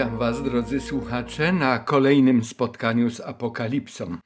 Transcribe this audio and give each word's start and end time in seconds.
Witam 0.00 0.18
Was, 0.18 0.42
drodzy 0.42 0.80
słuchacze, 0.80 1.52
na 1.52 1.78
kolejnym 1.78 2.44
spotkaniu 2.44 3.10
z 3.10 3.20
Apokalipsą. 3.20 4.16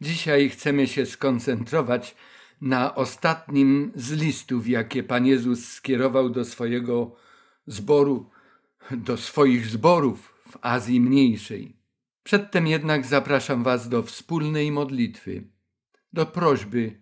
Dzisiaj 0.00 0.48
chcemy 0.48 0.86
się 0.86 1.06
skoncentrować 1.06 2.16
na 2.60 2.94
ostatnim 2.94 3.92
z 3.94 4.12
listów, 4.12 4.68
jakie 4.68 5.02
Pan 5.02 5.26
Jezus 5.26 5.68
skierował 5.68 6.30
do 6.30 6.44
swojego 6.44 7.16
zboru, 7.66 8.30
do 8.90 9.16
swoich 9.16 9.66
zborów 9.66 10.34
w 10.50 10.58
Azji 10.62 11.00
Mniejszej. 11.00 11.76
Przedtem 12.22 12.66
jednak 12.66 13.06
zapraszam 13.06 13.62
Was 13.62 13.88
do 13.88 14.02
wspólnej 14.02 14.72
modlitwy, 14.72 15.44
do 16.12 16.26
prośby 16.26 17.00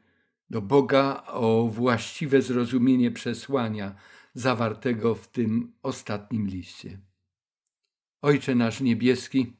do 0.50 0.62
Boga 0.62 1.22
o 1.26 1.68
właściwe 1.72 2.42
zrozumienie 2.42 3.10
przesłania 3.10 3.94
zawartego 4.34 5.14
w 5.14 5.28
tym 5.28 5.72
ostatnim 5.82 6.46
liście. 6.46 7.09
Ojcze 8.22 8.54
nasz 8.54 8.80
niebieski, 8.80 9.52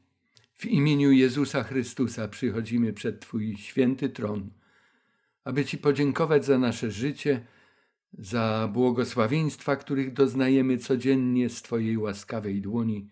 w 0.55 0.66
imieniu 0.66 1.12
Jezusa 1.12 1.62
Chrystusa 1.62 2.28
przychodzimy 2.28 2.92
przed 2.92 3.20
Twój 3.20 3.56
święty 3.56 4.08
tron, 4.08 4.50
aby 5.44 5.64
Ci 5.64 5.78
podziękować 5.78 6.44
za 6.44 6.58
nasze 6.58 6.91
życie, 6.91 7.47
za 8.12 8.69
błogosławieństwa, 8.72 9.77
których 9.77 10.12
doznajemy 10.12 10.78
codziennie 10.78 11.48
z 11.48 11.62
Twojej 11.62 11.98
łaskawej 11.98 12.61
dłoni, 12.61 13.11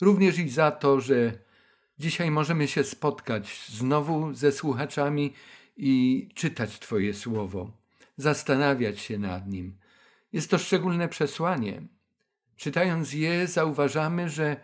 również 0.00 0.38
i 0.38 0.48
za 0.48 0.70
to, 0.70 1.00
że 1.00 1.38
dzisiaj 1.98 2.30
możemy 2.30 2.68
się 2.68 2.84
spotkać 2.84 3.66
znowu 3.68 4.34
ze 4.34 4.52
słuchaczami 4.52 5.32
i 5.76 6.28
czytać 6.34 6.78
Twoje 6.78 7.14
słowo, 7.14 7.70
zastanawiać 8.16 9.00
się 9.00 9.18
nad 9.18 9.48
nim. 9.48 9.76
Jest 10.32 10.50
to 10.50 10.58
szczególne 10.58 11.08
przesłanie. 11.08 11.82
Czytając 12.56 13.12
je, 13.12 13.46
zauważamy, 13.46 14.28
że 14.28 14.56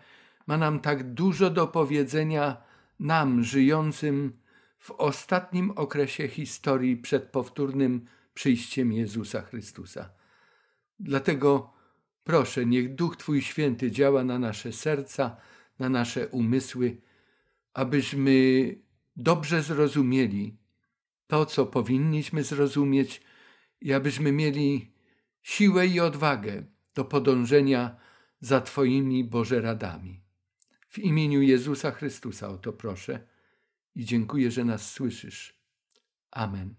ma 0.47 0.57
nam 0.57 0.79
tak 0.79 1.13
dużo 1.13 1.49
do 1.49 1.67
powiedzenia 1.67 2.57
nam, 2.99 3.43
żyjącym 3.43 4.39
w 4.77 4.91
ostatnim 4.91 5.71
okresie 5.71 6.27
historii 6.27 6.97
przed 6.97 7.23
powtórnym 7.23 8.05
przyjściem 8.33 8.93
Jezusa 8.93 9.41
Chrystusa. 9.41 10.09
Dlatego 10.99 11.73
proszę, 12.23 12.65
niech 12.65 12.95
Duch 12.95 13.17
Twój 13.17 13.41
Święty 13.41 13.91
działa 13.91 14.23
na 14.23 14.39
nasze 14.39 14.71
serca, 14.71 15.37
na 15.79 15.89
nasze 15.89 16.27
umysły, 16.27 17.01
abyśmy 17.73 18.31
dobrze 19.15 19.61
zrozumieli 19.61 20.57
to, 21.27 21.45
co 21.45 21.65
powinniśmy 21.65 22.43
zrozumieć, 22.43 23.21
i 23.81 23.93
abyśmy 23.93 24.31
mieli 24.31 24.93
siłę 25.41 25.87
i 25.87 25.99
odwagę 25.99 26.63
do 26.95 27.05
podążenia 27.05 27.95
za 28.39 28.61
Twoimi 28.61 29.23
Boże 29.23 29.61
radami. 29.61 30.21
W 30.89 30.99
imieniu 30.99 31.41
Jezusa 31.41 31.91
Chrystusa 31.91 32.49
o 32.49 32.57
to 32.57 32.73
proszę 32.73 33.27
i 33.95 34.05
dziękuję, 34.05 34.51
że 34.51 34.63
nas 34.65 34.91
słyszysz. 34.91 35.59
Amen. 36.31 36.75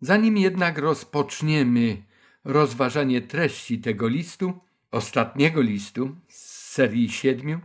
Zanim 0.00 0.36
jednak 0.36 0.78
rozpoczniemy 0.78 2.02
rozważanie 2.44 3.22
treści 3.22 3.78
tego 3.78 4.08
listu, 4.08 4.60
ostatniego 4.90 5.60
listu 5.60 6.16
z 6.28 6.70
serii 6.72 7.10
siedmiu, 7.10 7.60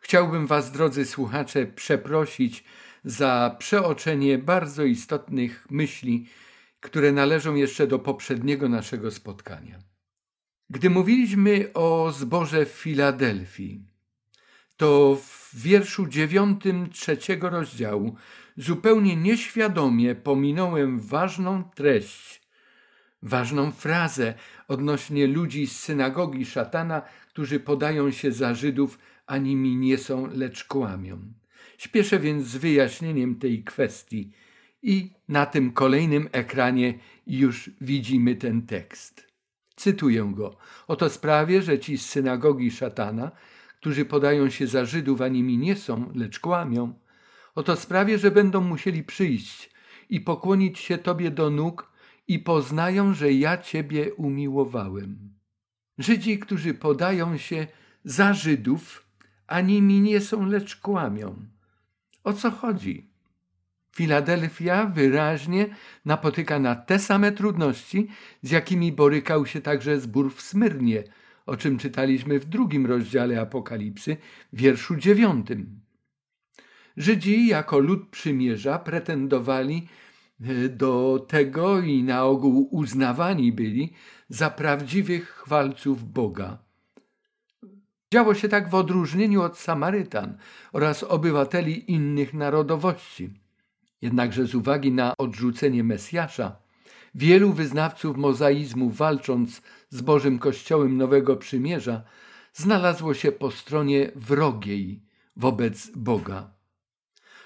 chciałbym 0.00 0.46
Was, 0.46 0.72
drodzy 0.72 1.06
słuchacze, 1.06 1.66
przeprosić 1.66 2.64
za 3.04 3.56
przeoczenie 3.58 4.38
bardzo 4.38 4.84
istotnych 4.84 5.66
myśli, 5.70 6.26
które 6.80 7.12
należą 7.12 7.54
jeszcze 7.54 7.86
do 7.86 7.98
poprzedniego 7.98 8.68
naszego 8.68 9.10
spotkania. 9.10 9.89
Gdy 10.70 10.90
mówiliśmy 10.90 11.72
o 11.74 12.12
zborze 12.12 12.66
w 12.66 12.68
Filadelfii, 12.68 13.82
to 14.76 15.18
w 15.22 15.50
wierszu 15.54 16.06
dziewiątym 16.06 16.90
trzeciego 16.90 17.50
rozdziału 17.50 18.16
zupełnie 18.56 19.16
nieświadomie 19.16 20.14
pominąłem 20.14 21.00
ważną 21.00 21.64
treść, 21.74 22.42
ważną 23.22 23.70
frazę 23.70 24.34
odnośnie 24.68 25.26
ludzi 25.26 25.66
z 25.66 25.80
synagogi 25.80 26.46
szatana, 26.46 27.02
którzy 27.28 27.60
podają 27.60 28.10
się 28.10 28.32
za 28.32 28.54
Żydów, 28.54 28.98
a 29.26 29.38
nimi 29.38 29.76
nie 29.76 29.98
są, 29.98 30.26
lecz 30.26 30.64
kłamią. 30.64 31.32
Śpieszę 31.78 32.18
więc 32.18 32.46
z 32.46 32.56
wyjaśnieniem 32.56 33.36
tej 33.36 33.64
kwestii 33.64 34.30
i 34.82 35.10
na 35.28 35.46
tym 35.46 35.72
kolejnym 35.72 36.28
ekranie 36.32 36.98
już 37.26 37.70
widzimy 37.80 38.36
ten 38.36 38.66
tekst. 38.66 39.29
Cytuję 39.80 40.32
go. 40.34 40.56
Oto 40.88 41.10
sprawie, 41.10 41.62
że 41.62 41.78
ci 41.78 41.98
z 41.98 42.06
synagogi 42.06 42.70
szatana, 42.70 43.30
którzy 43.80 44.04
podają 44.04 44.50
się 44.50 44.66
za 44.66 44.84
Żydów, 44.84 45.20
a 45.20 45.28
nimi 45.28 45.58
nie 45.58 45.76
są, 45.76 46.12
lecz 46.14 46.40
kłamią, 46.40 46.94
oto 47.54 47.76
sprawie, 47.76 48.18
że 48.18 48.30
będą 48.30 48.60
musieli 48.60 49.04
przyjść 49.04 49.70
i 50.10 50.20
pokłonić 50.20 50.78
się 50.78 50.98
Tobie 50.98 51.30
do 51.30 51.50
nóg 51.50 51.92
i 52.28 52.38
poznają, 52.38 53.14
że 53.14 53.32
ja 53.32 53.58
Ciebie 53.58 54.14
umiłowałem. 54.14 55.34
Żydzi, 55.98 56.38
którzy 56.38 56.74
podają 56.74 57.36
się 57.36 57.66
za 58.04 58.34
Żydów, 58.34 59.06
a 59.46 59.60
nimi 59.60 60.00
nie 60.00 60.20
są, 60.20 60.46
lecz 60.46 60.76
kłamią. 60.76 61.36
O 62.24 62.32
co 62.32 62.50
chodzi? 62.50 63.09
Filadelfia 63.92 64.86
wyraźnie 64.86 65.66
napotyka 66.04 66.58
na 66.58 66.74
te 66.74 66.98
same 66.98 67.32
trudności, 67.32 68.08
z 68.42 68.50
jakimi 68.50 68.92
borykał 68.92 69.46
się 69.46 69.60
także 69.60 70.00
zbór 70.00 70.34
w 70.34 70.40
Smyrnie, 70.40 71.04
o 71.46 71.56
czym 71.56 71.78
czytaliśmy 71.78 72.40
w 72.40 72.44
drugim 72.44 72.86
rozdziale 72.86 73.40
Apokalipsy, 73.40 74.16
wierszu 74.52 74.96
dziewiątym. 74.96 75.80
Żydzi 76.96 77.46
jako 77.46 77.78
lud 77.78 78.08
przymierza 78.08 78.78
pretendowali 78.78 79.88
e, 80.40 80.68
do 80.68 81.24
tego 81.28 81.80
i 81.80 82.02
na 82.02 82.24
ogół 82.24 82.68
uznawani 82.70 83.52
byli 83.52 83.92
za 84.28 84.50
prawdziwych 84.50 85.28
chwalców 85.28 86.12
Boga. 86.12 86.58
Działo 88.12 88.34
się 88.34 88.48
tak 88.48 88.70
w 88.70 88.74
odróżnieniu 88.74 89.42
od 89.42 89.58
Samarytan 89.58 90.38
oraz 90.72 91.02
obywateli 91.02 91.92
innych 91.92 92.34
narodowości. 92.34 93.30
Jednakże 94.02 94.46
z 94.46 94.54
uwagi 94.54 94.92
na 94.92 95.16
odrzucenie 95.18 95.84
Mesjasza, 95.84 96.56
wielu 97.14 97.52
wyznawców 97.52 98.16
mozaizmu 98.16 98.90
walcząc 98.90 99.62
z 99.88 100.00
Bożym 100.00 100.38
Kościołem 100.38 100.96
Nowego 100.96 101.36
Przymierza, 101.36 102.02
znalazło 102.52 103.14
się 103.14 103.32
po 103.32 103.50
stronie 103.50 104.10
wrogiej 104.14 105.02
wobec 105.36 105.90
Boga. 105.96 106.50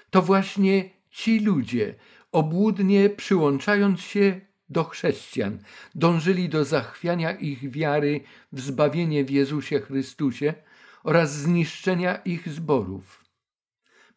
To 0.09 0.21
właśnie 0.21 0.89
ci 1.09 1.39
ludzie, 1.39 1.95
obłudnie 2.31 3.09
przyłączając 3.09 4.01
się 4.01 4.41
do 4.69 4.83
chrześcijan, 4.83 5.59
dążyli 5.95 6.49
do 6.49 6.65
zachwiania 6.65 7.31
ich 7.31 7.71
wiary 7.71 8.21
w 8.51 8.61
zbawienie 8.61 9.25
w 9.25 9.29
Jezusie 9.29 9.79
Chrystusie 9.79 10.53
oraz 11.03 11.35
zniszczenia 11.35 12.15
ich 12.15 12.49
zborów. 12.49 13.25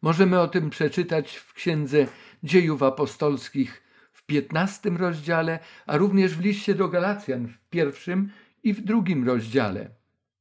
Możemy 0.01 0.39
o 0.39 0.47
tym 0.47 0.69
przeczytać 0.69 1.35
w 1.35 1.53
Księdze 1.53 2.07
Dziejów 2.43 2.83
Apostolskich 2.83 3.83
w 4.11 4.25
piętnastym 4.25 4.97
rozdziale, 4.97 5.59
a 5.85 5.97
również 5.97 6.35
w 6.35 6.41
liście 6.41 6.75
do 6.75 6.87
Galacjan 6.87 7.47
w 7.47 7.69
pierwszym 7.69 8.31
i 8.63 8.73
w 8.73 8.81
drugim 8.81 9.27
rozdziale. 9.27 9.89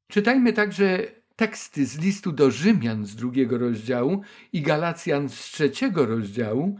Czytajmy 0.08 0.52
także 0.52 0.98
teksty 1.36 1.86
z 1.86 1.98
listu 1.98 2.32
do 2.32 2.50
Rzymian 2.50 3.06
z 3.06 3.16
drugiego 3.16 3.58
rozdziału 3.58 4.22
i 4.52 4.62
Galacjan 4.62 5.28
z 5.28 5.34
trzeciego 5.34 6.06
rozdziału, 6.06 6.78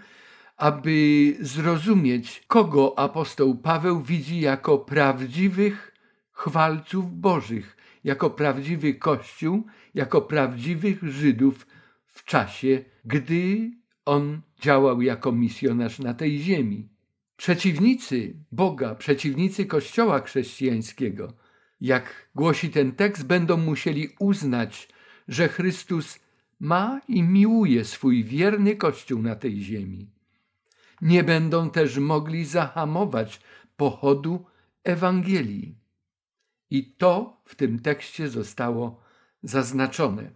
aby 0.57 1.37
zrozumieć, 1.41 2.45
kogo 2.47 2.99
apostoł 2.99 3.55
Paweł 3.55 4.03
widzi 4.03 4.41
jako 4.41 4.79
prawdziwych 4.79 5.95
chwalców 6.33 7.21
Bożych, 7.21 7.77
jako 8.05 8.31
prawdziwy 8.31 8.95
Kościół, 8.95 9.67
jako 9.95 10.23
prawdziwych 10.23 11.03
Żydów 11.03 11.67
w 12.07 12.25
czasie, 12.25 12.85
gdy 13.05 13.71
on 14.09 14.41
działał 14.61 15.03
jako 15.03 15.33
misjonarz 15.33 15.99
na 15.99 16.15
tej 16.15 16.39
ziemi. 16.39 16.89
Przeciwnicy 17.37 18.35
Boga, 18.53 18.95
przeciwnicy 18.95 19.67
Kościoła 19.67 20.21
chrześcijańskiego, 20.21 21.33
jak 21.81 22.29
głosi 22.35 22.71
ten 22.71 22.93
tekst, 22.93 23.27
będą 23.27 23.57
musieli 23.57 24.09
uznać, 24.19 24.89
że 25.29 25.49
Chrystus 25.49 26.19
ma 26.61 27.01
i 27.09 27.23
miłuje 27.23 27.85
swój 27.85 28.25
wierny 28.25 28.77
Kościół 28.77 29.23
na 29.23 29.35
tej 29.35 29.63
ziemi 29.63 30.11
nie 31.03 31.25
będą 31.25 31.71
też 31.71 31.99
mogli 31.99 32.45
zahamować 32.45 33.41
pochodu 33.77 34.47
Ewangelii. 34.85 35.79
I 36.71 36.93
to 36.93 37.43
w 37.45 37.55
tym 37.55 37.79
tekście 37.79 38.29
zostało 38.29 39.01
zaznaczone. 39.43 40.31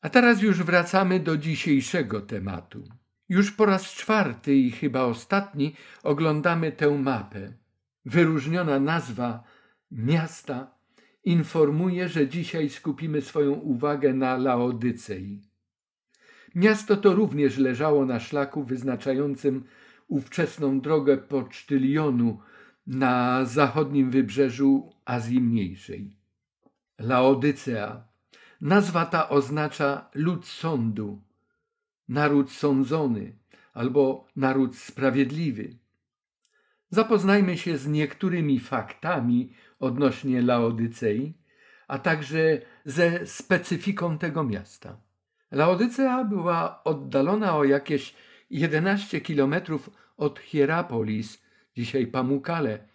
A 0.00 0.08
teraz 0.08 0.42
już 0.42 0.62
wracamy 0.62 1.20
do 1.20 1.36
dzisiejszego 1.36 2.20
tematu. 2.20 2.84
Już 3.28 3.52
po 3.52 3.66
raz 3.66 3.82
czwarty 3.82 4.54
i 4.54 4.70
chyba 4.70 5.02
ostatni 5.02 5.74
oglądamy 6.02 6.72
tę 6.72 6.90
mapę. 6.98 7.52
Wyróżniona 8.04 8.80
nazwa 8.80 9.44
miasta 9.90 10.74
informuje, 11.24 12.08
że 12.08 12.28
dzisiaj 12.28 12.68
skupimy 12.68 13.22
swoją 13.22 13.52
uwagę 13.52 14.14
na 14.14 14.36
Laodycei. 14.36 15.42
Miasto 16.54 16.96
to 16.96 17.14
również 17.14 17.58
leżało 17.58 18.06
na 18.06 18.20
szlaku 18.20 18.64
wyznaczającym 18.64 19.64
ówczesną 20.08 20.80
drogę 20.80 21.18
pocztylionu 21.18 22.38
na 22.86 23.44
zachodnim 23.44 24.10
wybrzeżu 24.10 24.92
Azji 25.04 25.40
Mniejszej. 25.40 26.16
Laodycea. 26.98 28.09
Nazwa 28.60 29.06
ta 29.06 29.28
oznacza 29.28 30.10
lud 30.14 30.46
sądu, 30.46 31.22
naród 32.08 32.52
sądzony 32.52 33.36
albo 33.72 34.28
naród 34.36 34.76
sprawiedliwy. 34.76 35.76
Zapoznajmy 36.90 37.58
się 37.58 37.78
z 37.78 37.86
niektórymi 37.86 38.60
faktami 38.60 39.52
odnośnie 39.78 40.42
Laodycei, 40.42 41.34
a 41.88 41.98
także 41.98 42.60
ze 42.84 43.26
specyfiką 43.26 44.18
tego 44.18 44.44
miasta. 44.44 45.00
Laodycea 45.50 46.24
była 46.24 46.84
oddalona 46.84 47.56
o 47.56 47.64
jakieś 47.64 48.14
11 48.50 49.20
kilometrów 49.20 49.90
od 50.16 50.38
Hierapolis, 50.38 51.42
dzisiaj 51.76 52.06
Pamukale, 52.06 52.88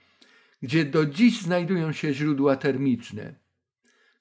gdzie 0.61 0.85
do 0.85 1.05
dziś 1.05 1.41
znajdują 1.41 1.91
się 1.91 2.13
źródła 2.13 2.55
termiczne. 2.55 3.44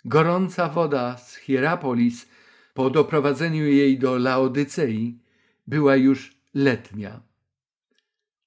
Gorąca 0.07 0.69
woda 0.69 1.17
z 1.17 1.37
Hierapolis 1.37 2.29
po 2.75 2.91
doprowadzeniu 2.91 3.67
jej 3.67 3.99
do 3.99 4.19
Laodycei 4.19 5.19
była 5.67 5.97
już 5.97 6.39
letnia. 6.55 7.21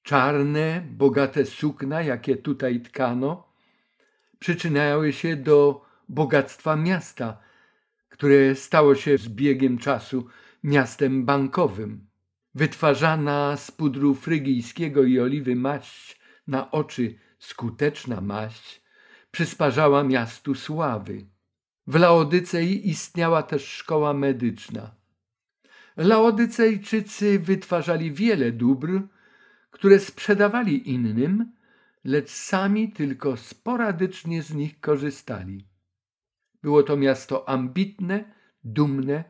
Czarne, 0.03 0.87
bogate 0.91 1.45
sukna, 1.45 2.01
jakie 2.01 2.35
tutaj 2.35 2.81
tkano, 2.81 3.53
przyczyniały 4.39 5.13
się 5.13 5.35
do 5.35 5.85
bogactwa 6.09 6.75
miasta, 6.75 7.37
które 8.09 8.55
stało 8.55 8.95
się 8.95 9.17
z 9.17 9.29
biegiem 9.29 9.77
czasu 9.77 10.27
miastem 10.63 11.25
bankowym. 11.25 12.07
Wytwarzana 12.55 13.57
z 13.57 13.71
pudru 13.71 14.15
frygijskiego 14.15 15.03
i 15.03 15.19
oliwy 15.19 15.55
maść 15.55 16.19
na 16.47 16.71
oczy 16.71 17.15
skuteczna 17.39 18.21
maść 18.21 18.81
przysparzała 19.31 20.03
miastu 20.03 20.55
sławy. 20.55 21.25
W 21.87 21.95
Laodycei 21.95 22.89
istniała 22.89 23.43
też 23.43 23.67
szkoła 23.67 24.13
medyczna. 24.13 24.95
Laodycejczycy 25.97 27.39
wytwarzali 27.39 28.11
wiele 28.11 28.51
dóbr, 28.51 29.01
które 29.71 29.99
sprzedawali 29.99 30.89
innym, 30.89 31.51
lecz 32.03 32.29
sami 32.29 32.91
tylko 32.91 33.37
sporadycznie 33.37 34.43
z 34.43 34.53
nich 34.53 34.79
korzystali. 34.79 35.67
Było 36.63 36.83
to 36.83 36.97
miasto 36.97 37.49
ambitne, 37.49 38.23
dumne. 38.63 39.23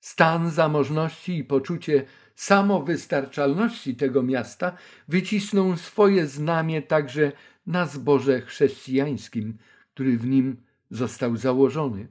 Stan 0.00 0.50
zamożności 0.50 1.38
i 1.38 1.44
poczucie 1.44 2.04
samowystarczalności 2.34 3.96
tego 3.96 4.22
miasta 4.22 4.76
wycisnął 5.08 5.76
swoje 5.76 6.26
znamie 6.26 6.82
także 6.82 7.32
na 7.66 7.86
zboże 7.86 8.40
chrześcijańskim, 8.40 9.58
który 9.94 10.18
w 10.18 10.26
nim 10.26 10.67
został 10.90 11.36
założony. 11.36 12.08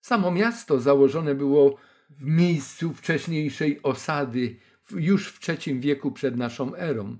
Samo 0.00 0.30
miasto 0.30 0.80
założone 0.80 1.34
było 1.34 1.76
w 2.10 2.24
miejscu 2.24 2.94
wcześniejszej 2.94 3.82
osady 3.82 4.56
już 4.90 5.28
w 5.28 5.48
III 5.48 5.80
wieku 5.80 6.12
przed 6.12 6.36
naszą 6.36 6.74
erą. 6.74 7.16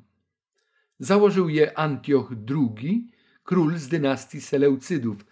Założył 0.99 1.49
je 1.49 1.79
Antioch 1.79 2.32
II, 2.50 3.11
król 3.44 3.79
z 3.79 3.88
dynastii 3.88 4.40
Seleucydów, 4.40 5.25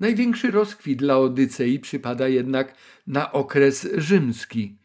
Największy 0.00 0.50
rozkwit 0.50 0.98
dla 0.98 1.18
Odycei 1.18 1.78
przypada 1.78 2.28
jednak 2.28 2.74
na 3.06 3.32
okres 3.32 3.88
rzymski. 3.96 4.78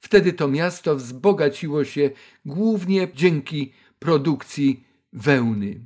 Wtedy 0.00 0.32
to 0.32 0.48
miasto 0.48 0.96
wzbogaciło 0.96 1.84
się 1.84 2.10
głównie 2.44 3.08
dzięki 3.14 3.72
produkcji 3.98 4.84
wełny. 5.12 5.80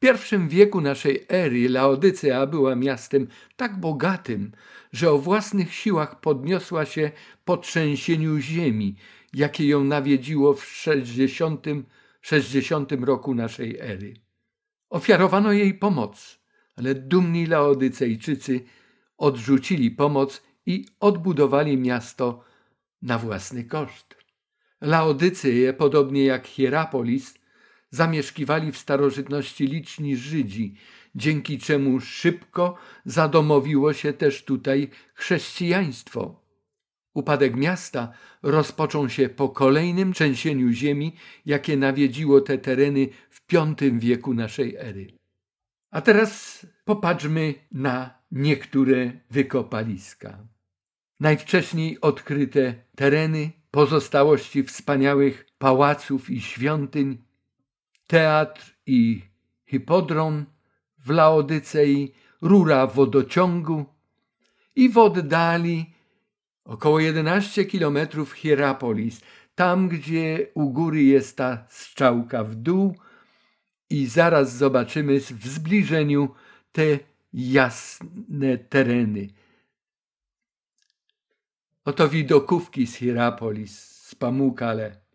Pierwszym 0.00 0.48
wieku 0.48 0.80
naszej 0.80 1.26
ery 1.28 1.68
Laodycea 1.68 2.46
była 2.46 2.74
miastem 2.74 3.26
tak 3.56 3.80
bogatym, 3.80 4.52
że 4.92 5.10
o 5.10 5.18
własnych 5.18 5.74
siłach 5.74 6.20
podniosła 6.20 6.86
się 6.86 7.10
po 7.44 7.56
trzęsieniu 7.56 8.38
ziemi, 8.38 8.96
jakie 9.34 9.66
ją 9.66 9.84
nawiedziło 9.84 10.54
w 10.54 10.64
60, 10.64 11.66
60 12.20 12.92
roku 12.92 13.34
naszej 13.34 13.78
ery. 13.78 14.14
Ofiarowano 14.90 15.52
jej 15.52 15.74
pomoc 15.74 16.40
ale 16.80 16.94
dumni 16.94 17.46
Laodycejczycy 17.46 18.60
odrzucili 19.18 19.90
pomoc 19.90 20.42
i 20.66 20.86
odbudowali 21.00 21.76
miasto 21.76 22.44
na 23.02 23.18
własny 23.18 23.64
koszt. 23.64 24.16
Laodyceje, 24.80 25.72
podobnie 25.72 26.24
jak 26.24 26.46
Hierapolis, 26.46 27.34
zamieszkiwali 27.90 28.72
w 28.72 28.78
starożytności 28.78 29.66
liczni 29.66 30.16
Żydzi, 30.16 30.74
dzięki 31.14 31.58
czemu 31.58 32.00
szybko 32.00 32.76
zadomowiło 33.04 33.92
się 33.92 34.12
też 34.12 34.44
tutaj 34.44 34.90
chrześcijaństwo. 35.14 36.40
Upadek 37.14 37.56
miasta 37.56 38.12
rozpoczął 38.42 39.08
się 39.08 39.28
po 39.28 39.48
kolejnym 39.48 40.12
trzęsieniu 40.12 40.72
ziemi, 40.72 41.16
jakie 41.46 41.76
nawiedziło 41.76 42.40
te 42.40 42.58
tereny 42.58 43.08
w 43.30 43.40
V 43.52 43.74
wieku 43.98 44.34
naszej 44.34 44.76
ery. 44.76 45.06
A 45.90 46.00
teraz 46.00 46.66
popatrzmy 46.84 47.54
na 47.72 48.20
niektóre 48.30 49.12
wykopaliska. 49.30 50.46
Najwcześniej 51.20 52.00
odkryte 52.00 52.74
tereny, 52.96 53.50
pozostałości 53.70 54.62
wspaniałych 54.62 55.46
pałaców 55.58 56.30
i 56.30 56.40
świątyń, 56.40 57.18
teatr 58.10 58.74
i 58.86 59.22
hipodron 59.66 60.44
w 60.98 61.10
Laodycei, 61.10 62.12
rura 62.42 62.86
wodociągu 62.86 63.84
i 64.76 64.88
w 64.88 64.98
oddali 64.98 65.94
około 66.64 67.00
11 67.00 67.64
kilometrów 67.64 68.32
Hierapolis, 68.32 69.20
tam 69.54 69.88
gdzie 69.88 70.46
u 70.54 70.70
góry 70.70 71.02
jest 71.02 71.36
ta 71.36 71.66
strzałka 71.68 72.44
w 72.44 72.54
dół, 72.54 72.96
i 73.90 74.06
zaraz 74.06 74.56
zobaczymy 74.56 75.20
w 75.20 75.46
zbliżeniu 75.46 76.34
te 76.72 76.98
jasne 77.32 78.58
tereny. 78.58 79.28
Oto 81.84 82.08
widokówki 82.08 82.86
z 82.86 82.94
Hierapolis, 82.94 83.78
z 83.80 84.14
Pamukale. 84.14 85.09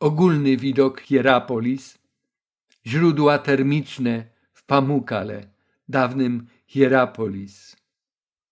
Ogólny 0.00 0.56
widok 0.56 1.00
Hierapolis, 1.00 1.98
źródła 2.86 3.38
termiczne 3.38 4.24
w 4.52 4.64
Pamukale, 4.64 5.48
dawnym 5.88 6.46
Hierapolis. 6.66 7.76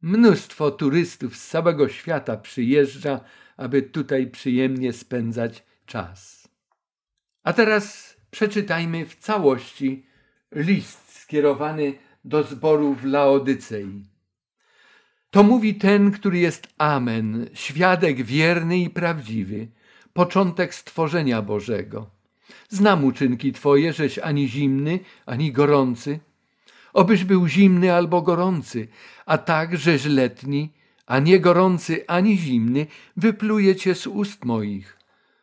Mnóstwo 0.02 0.70
turystów 0.70 1.36
z 1.36 1.48
całego 1.48 1.88
świata 1.88 2.36
przyjeżdża, 2.36 3.20
aby 3.56 3.82
tutaj 3.82 4.26
przyjemnie 4.30 4.92
spędzać 4.92 5.64
czas. 5.86 6.48
A 7.42 7.52
teraz 7.52 8.16
przeczytajmy 8.30 9.06
w 9.06 9.16
całości 9.16 10.06
list 10.52 11.20
skierowany 11.20 11.94
do 12.24 12.42
zboru 12.42 12.94
w 12.94 13.04
Laodycei. 13.04 14.04
To 15.30 15.42
mówi 15.42 15.74
ten, 15.74 16.10
który 16.10 16.38
jest 16.38 16.68
Amen, 16.78 17.48
świadek 17.54 18.22
wierny 18.22 18.78
i 18.78 18.90
prawdziwy, 18.90 19.68
początek 20.16 20.74
stworzenia 20.74 21.42
Bożego. 21.42 22.10
Znam 22.68 23.04
uczynki 23.04 23.52
Twoje, 23.52 23.92
żeś 23.92 24.18
ani 24.18 24.48
zimny, 24.48 25.00
ani 25.26 25.52
gorący. 25.52 26.20
Obyś 26.92 27.24
był 27.24 27.48
zimny 27.48 27.92
albo 27.92 28.22
gorący, 28.22 28.88
a 29.26 29.38
tak, 29.38 29.76
żeś 29.76 30.04
letni, 30.04 30.72
a 31.06 31.18
nie 31.18 31.40
gorący 31.40 32.04
ani 32.06 32.38
zimny, 32.38 32.86
wypluje 33.16 33.76
Cię 33.76 33.94
z 33.94 34.06
ust 34.06 34.44
moich. 34.44 34.98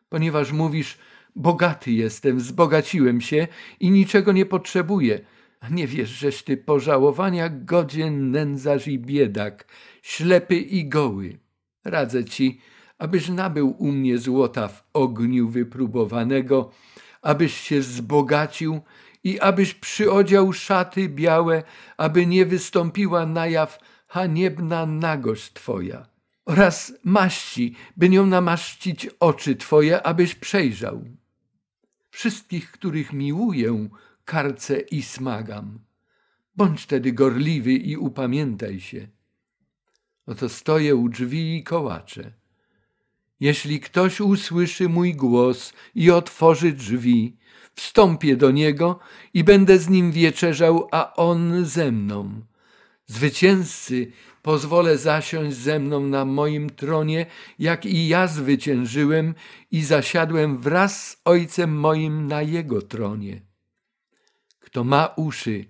Ponieważ 0.10 0.52
mówisz, 0.52 0.98
Bogaty 1.36 1.92
jestem, 1.92 2.38
wzbogaciłem 2.38 3.22
się 3.22 3.48
i 3.80 3.92
niczego 3.92 4.32
nie 4.32 4.46
potrzebuję. 4.46 5.20
A 5.60 5.70
nie 5.70 5.88
wiesz, 5.88 6.10
żeś 6.10 6.44
ty 6.44 6.58
pożałowania 6.58 7.50
godzien 7.50 8.32
nędzarz 8.32 8.88
i 8.88 9.00
biedak, 9.00 9.68
ślepy 10.02 10.56
i 10.56 10.86
goły. 10.86 11.38
Radzę 11.86 12.26
ci, 12.26 12.62
abyś 13.04 13.30
nabył 13.30 13.76
u 13.78 13.92
mnie 13.92 14.18
złota 14.18 14.68
w 14.68 14.84
ogniu 14.94 15.50
wypróbowanego, 15.50 16.72
abyś 17.22 17.54
się 17.54 17.80
wzbogacił 17.80 18.82
i 19.24 19.40
abyś 19.40 19.74
przyodział 19.74 20.54
szaty 20.54 21.10
białe, 21.10 21.64
aby 21.98 22.26
nie 22.26 22.46
wystąpiła 22.46 23.26
na 23.26 23.48
jaw 23.48 23.80
haniebna 24.08 24.86
nagość 24.86 25.54
twoja 25.54 26.06
oraz 26.46 26.94
maści, 27.04 27.76
by 27.98 28.10
nią 28.10 28.26
namaszcić 28.26 29.10
oczy 29.20 29.56
twoje, 29.56 30.04
abyś 30.04 30.36
przejrzał. 30.36 31.04
Wszystkich, 32.10 32.72
których 32.72 33.14
miłuję, 33.14 33.90
karcę 34.26 34.80
i 34.80 35.02
smagam. 35.02 35.80
Bądź 36.56 36.86
tedy 36.86 37.12
gorliwy 37.12 37.74
i 37.74 37.98
upamiętaj 37.98 38.80
się. 38.80 39.08
Oto 40.26 40.50
stoję 40.50 40.96
u 40.96 41.10
drzwi 41.10 41.58
i 41.58 41.64
kołaczę. 41.64 42.43
Jeśli 43.40 43.80
ktoś 43.80 44.22
usłyszy 44.22 44.90
mój 44.90 45.16
głos 45.16 45.74
i 45.96 46.12
otworzy 46.12 46.72
drzwi, 46.72 47.38
wstąpię 47.76 48.36
do 48.36 48.52
niego 48.52 49.00
i 49.34 49.44
będę 49.44 49.80
z 49.80 49.90
nim 49.90 50.12
wieczerzał, 50.12 50.88
a 50.92 51.14
on 51.14 51.66
ze 51.66 51.92
mną. 51.92 52.42
Zwycięzcy 53.06 54.12
pozwolę 54.42 54.98
zasiąść 54.98 55.58
ze 55.58 55.80
mną 55.80 56.00
na 56.00 56.26
moim 56.26 56.70
tronie, 56.70 57.26
jak 57.60 57.86
i 57.86 58.08
ja 58.08 58.28
zwyciężyłem 58.28 59.36
i 59.72 59.82
zasiadłem 59.82 60.58
wraz 60.58 61.10
z 61.10 61.18
Ojcem 61.26 61.80
moim 61.80 62.28
na 62.28 62.42
jego 62.42 62.82
tronie. 62.82 63.42
Kto 64.60 64.84
ma 64.84 65.14
uszy, 65.16 65.66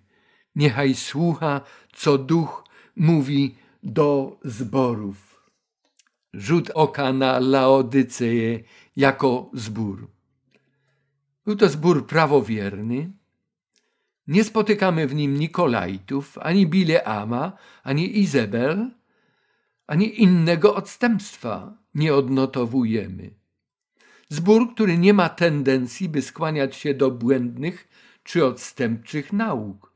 niechaj 0.56 0.96
słucha, 0.96 1.62
co 1.94 2.18
duch 2.18 2.64
mówi 2.96 3.56
do 3.84 4.40
zborów. 4.44 5.33
Rzut 6.34 6.70
oka 6.70 7.14
na 7.14 7.40
Laodyceję 7.40 8.60
jako 8.96 9.50
zbór. 9.54 10.08
Był 11.46 11.56
to 11.56 11.70
zbór 11.70 12.08
prawowierny. 12.08 13.12
Nie 14.28 14.44
spotykamy 14.44 15.08
w 15.08 15.16
nim 15.16 15.40
Nikolajtów, 15.40 16.38
ani 16.38 16.68
Bileama, 16.68 17.52
ani 17.84 18.20
Izabel, 18.20 18.92
ani 19.88 20.22
innego 20.22 20.76
odstępstwa 20.76 21.78
nie 21.96 22.16
odnotowujemy. 22.16 23.34
Zbór, 24.30 24.74
który 24.74 24.98
nie 24.98 25.14
ma 25.14 25.30
tendencji, 25.30 26.10
by 26.10 26.22
skłaniać 26.22 26.76
się 26.76 26.94
do 26.94 27.12
błędnych 27.12 27.88
czy 28.24 28.46
odstępczych 28.46 29.34
nauk. 29.34 29.94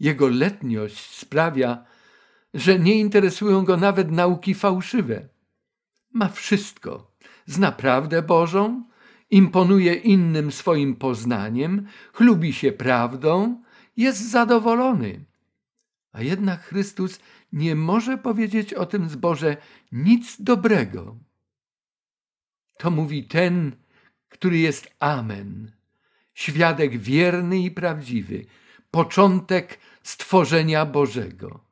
Jego 0.00 0.28
letniość 0.28 1.16
sprawia, 1.16 1.84
że 2.54 2.78
nie 2.78 2.94
interesują 2.94 3.64
go 3.64 3.76
nawet 3.76 4.10
nauki 4.10 4.54
fałszywe. 4.54 5.28
Ma 6.12 6.28
wszystko. 6.28 7.10
Zna 7.46 7.72
prawdę 7.72 8.22
Bożą, 8.22 8.84
imponuje 9.30 9.94
innym 9.94 10.52
swoim 10.52 10.96
poznaniem, 10.96 11.86
chlubi 12.12 12.52
się 12.52 12.72
prawdą, 12.72 13.62
jest 13.96 14.30
zadowolony. 14.30 15.24
A 16.12 16.22
jednak 16.22 16.62
Chrystus 16.62 17.20
nie 17.52 17.76
może 17.76 18.18
powiedzieć 18.18 18.74
o 18.74 18.86
tym 18.86 19.08
zboże 19.08 19.56
nic 19.92 20.42
dobrego. 20.42 21.16
To 22.78 22.90
mówi 22.90 23.24
ten, 23.24 23.76
który 24.28 24.58
jest 24.58 24.94
Amen, 24.98 25.72
świadek 26.34 26.98
wierny 26.98 27.58
i 27.58 27.70
prawdziwy, 27.70 28.46
początek 28.90 29.78
stworzenia 30.02 30.86
Bożego. 30.86 31.64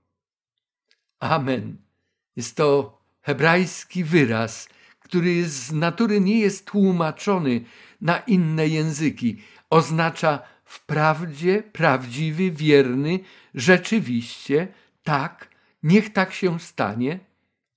Amen. 1.20 1.76
Jest 2.36 2.56
to 2.56 2.97
hebrajski 3.22 4.04
wyraz, 4.04 4.68
który 5.00 5.48
z 5.48 5.72
natury 5.72 6.20
nie 6.20 6.40
jest 6.40 6.66
tłumaczony 6.66 7.60
na 8.00 8.18
inne 8.18 8.68
języki. 8.68 9.42
Oznacza 9.70 10.42
wprawdzie, 10.64 11.62
prawdziwy, 11.62 12.50
wierny, 12.50 13.20
rzeczywiście, 13.54 14.68
tak, 15.02 15.48
niech 15.82 16.12
tak 16.12 16.32
się 16.32 16.60
stanie. 16.60 17.18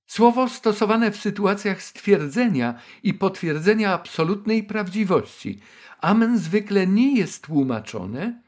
Słowo 0.08 0.50
stosowane 0.50 1.12
w 1.12 1.18
sytuacjach 1.18 1.84
stwierdzenia 1.84 2.80
i 3.04 3.14
potwierdzenia 3.14 3.94
absolutnej 3.94 4.64
prawdziwości. 4.64 5.60
Amen 6.02 6.40
zwykle 6.40 6.88
nie 6.88 7.18
jest 7.18 7.44
tłumaczone, 7.44 8.42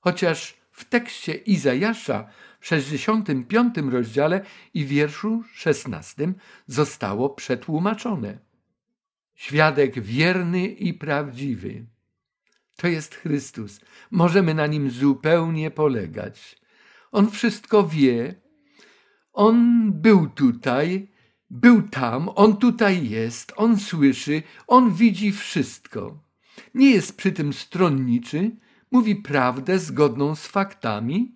chociaż 0.00 0.56
w 0.72 0.84
tekście 0.84 1.34
Izajasza 1.34 2.28
w 2.60 2.66
65 2.66 3.74
rozdziale 3.90 4.40
i 4.74 4.84
wierszu 4.84 5.42
16 5.54 6.32
zostało 6.66 7.30
przetłumaczone. 7.30 8.38
Świadek 9.34 10.00
wierny 10.00 10.66
i 10.66 10.94
prawdziwy. 10.94 11.86
To 12.76 12.88
jest 12.88 13.14
Chrystus. 13.14 13.80
Możemy 14.10 14.54
na 14.54 14.66
nim 14.66 14.90
zupełnie 14.90 15.70
polegać. 15.70 16.58
On 17.12 17.30
wszystko 17.30 17.88
wie. 17.88 18.34
On 19.32 19.92
był 19.92 20.28
tutaj, 20.28 21.08
był 21.50 21.82
tam, 21.82 22.28
on 22.28 22.56
tutaj 22.56 23.08
jest, 23.08 23.52
on 23.56 23.78
słyszy, 23.78 24.42
on 24.66 24.94
widzi 24.94 25.32
wszystko. 25.32 26.22
Nie 26.74 26.90
jest 26.90 27.16
przy 27.16 27.32
tym 27.32 27.52
stronniczy, 27.52 28.50
mówi 28.90 29.16
prawdę 29.16 29.78
zgodną 29.78 30.34
z 30.34 30.46
faktami 30.46 31.34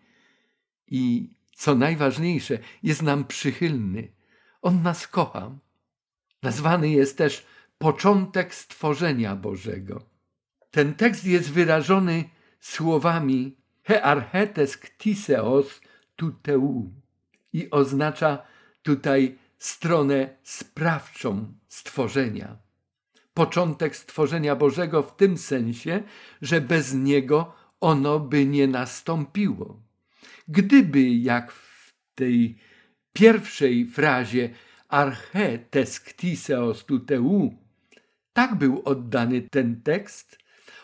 i 0.93 1.31
co 1.57 1.75
najważniejsze, 1.75 2.59
jest 2.83 3.03
nam 3.03 3.25
przychylny. 3.25 4.13
On 4.63 4.83
nas 4.83 5.09
kocha. 5.09 5.59
Nazwany 6.43 6.91
jest 6.91 7.19
też 7.19 7.47
początek 7.79 8.55
stworzenia 8.55 9.37
Bożego. 9.37 10.03
Ten 10.71 10.95
tekst 10.95 11.25
jest 11.25 11.51
wyrażony 11.51 12.25
słowami 12.61 13.57
hearchetes 13.83 14.77
ktiseos 14.77 15.81
tuteu 16.17 16.93
i 17.53 17.71
oznacza 17.71 18.43
tutaj 18.83 19.39
stronę 19.59 20.37
sprawczą 20.43 21.55
stworzenia. 21.69 22.57
Początek 23.35 23.97
stworzenia 23.97 24.57
Bożego 24.57 25.03
w 25.03 25.17
tym 25.17 25.39
sensie, 25.39 26.03
że 26.43 26.61
bez 26.61 26.95
niego 26.95 27.55
ono 27.81 28.21
by 28.21 28.47
nie 28.47 28.67
nastąpiło. 28.69 29.82
Gdyby, 30.53 31.09
jak 31.09 31.53
w 31.53 31.95
tej 32.15 32.59
pierwszej 33.13 33.87
frazie 33.87 34.51
arche 34.89 35.59
tesktiseos 35.59 36.85
tuteu, 36.85 37.55
tak 38.33 38.55
był 38.55 38.83
oddany 38.85 39.43
ten 39.51 39.83
tekst, 39.83 40.39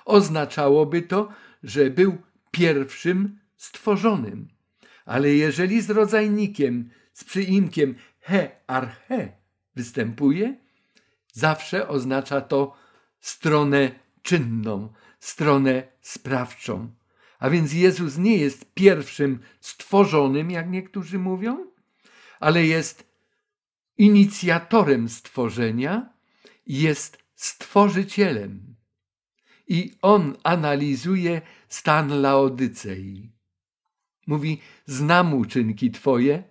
oznaczałoby 0.04 1.02
to, 1.02 1.28
że 1.62 1.90
był 1.90 2.18
pierwszym 2.50 3.38
stworzonym. 3.56 4.48
Ale 5.04 5.34
jeżeli 5.34 5.80
z 5.80 5.90
rodzajnikiem, 5.90 6.90
z 7.12 7.24
przyimkiem 7.24 7.94
he 8.20 8.50
arche 8.66 9.32
występuje, 9.76 10.56
zawsze 11.32 11.88
oznacza 11.88 12.40
to 12.40 12.76
stronę 13.20 13.90
czynną, 14.22 14.92
stronę 15.20 15.82
sprawczą. 16.00 16.97
A 17.38 17.50
więc 17.50 17.72
Jezus 17.72 18.18
nie 18.18 18.36
jest 18.36 18.74
pierwszym 18.74 19.40
stworzonym, 19.60 20.50
jak 20.50 20.70
niektórzy 20.70 21.18
mówią, 21.18 21.66
ale 22.40 22.66
jest 22.66 23.06
inicjatorem 23.98 25.08
stworzenia, 25.08 26.12
jest 26.66 27.18
stworzycielem. 27.34 28.74
I 29.68 29.92
on 30.02 30.36
analizuje 30.44 31.40
stan 31.68 32.20
Laodycei. 32.20 33.30
Mówi: 34.26 34.60
Znam 34.86 35.34
uczynki 35.34 35.90
Twoje, 35.90 36.42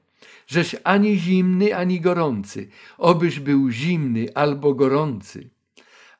żeś 0.47 0.75
ani 0.83 1.17
zimny, 1.17 1.75
ani 1.75 2.01
gorący, 2.01 2.69
obyś 2.97 3.39
był 3.39 3.71
zimny 3.71 4.27
albo 4.35 4.73
gorący. 4.73 5.49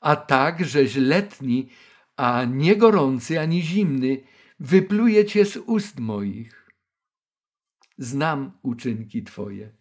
A 0.02 0.16
tak, 0.16 0.66
żeś 0.66 0.96
letni, 0.96 1.70
a 2.18 2.46
nie 2.46 2.76
gorący, 2.76 3.40
ani 3.40 3.62
zimny, 3.62 4.24
wypluje 4.60 5.26
cię 5.26 5.46
z 5.46 5.58
ust 5.58 6.00
moich. 6.00 6.72
Znam 7.98 8.58
uczynki 8.62 9.24
Twoje. 9.24 9.72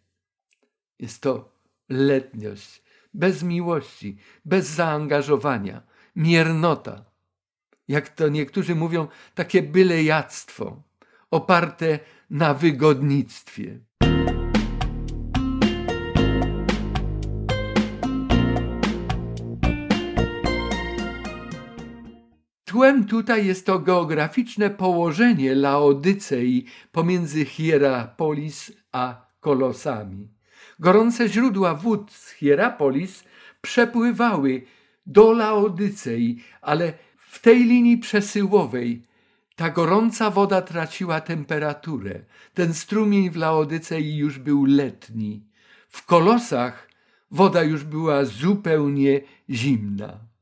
Jest 0.99 1.23
to 1.23 1.53
letniość, 1.89 2.83
bez 3.15 3.43
miłości, 3.43 4.19
bez 4.45 4.67
zaangażowania, 4.67 5.83
miernota. 6.17 7.05
Jak 7.89 8.09
to 8.09 8.29
niektórzy 8.29 8.75
mówią, 8.75 9.09
takie 9.35 9.63
bylejactwo, 9.63 10.83
oparte 11.31 11.99
na 12.31 12.55
wygodnictwie. 12.55 13.81
Tłem 22.87 23.05
tutaj 23.05 23.47
jest 23.47 23.67
to 23.67 23.79
geograficzne 23.79 24.71
położenie 24.71 25.55
Laodycei 25.55 26.65
pomiędzy 26.93 27.45
Hierapolis 27.45 28.73
a 28.93 29.27
Kolosami. 29.41 30.29
Gorące 30.79 31.29
źródła 31.29 31.75
wód 31.75 32.13
z 32.13 32.31
Hierapolis 32.31 33.25
przepływały 33.61 34.63
do 35.07 35.33
Laodycei, 35.33 36.43
ale 36.61 36.93
w 37.19 37.39
tej 37.39 37.65
linii 37.65 37.99
przesyłowej 37.99 39.03
ta 39.57 39.71
gorąca 39.71 40.31
woda 40.31 40.63
traciła 40.63 41.21
temperaturę. 41.21 42.21
Ten 42.55 42.75
strumień 42.75 43.31
w 43.31 43.37
Laodycei 43.37 44.17
już 44.17 44.39
był 44.39 44.65
letni. 44.65 45.47
W 45.89 46.05
Kolosach 46.05 46.89
woda 47.31 47.63
już 47.63 47.85
była 47.85 48.25
zupełnie 48.25 49.21
zimna 49.51 50.36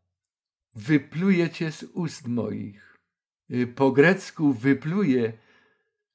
wypluje 0.75 1.51
cię 1.51 1.73
z 1.73 1.83
ust 1.83 2.29
moich. 2.29 2.99
Y, 3.51 3.67
po 3.67 3.93
grecku 3.93 4.53
wypluje 4.53 5.33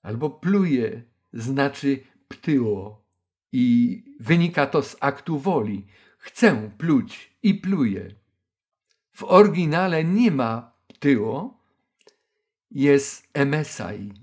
albo 0.02 0.30
pluje 0.30 1.04
znaczy 1.34 2.00
ptyło 2.28 3.06
i 3.52 4.04
wynika 4.20 4.66
to 4.66 4.84
z 4.84 4.98
aktu 5.00 5.40
woli. 5.40 5.86
Chcę 6.18 6.72
pluć 6.78 7.38
i 7.44 7.54
pluję. 7.56 8.16
W 9.12 9.24
oryginale 9.24 10.04
nie 10.04 10.32
ma 10.32 10.72
ptyło, 10.88 11.60
jest 12.72 13.30
emesai 13.34 14.14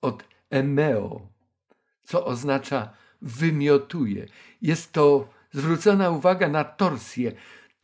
od 0.00 0.24
emeo, 0.50 1.28
co 2.04 2.26
oznacza 2.26 2.92
wymiotuje. 3.22 4.26
Jest 4.62 4.92
to 4.92 5.28
zwrócona 5.52 6.10
uwaga 6.10 6.48
na 6.48 6.64
torsję. 6.64 7.32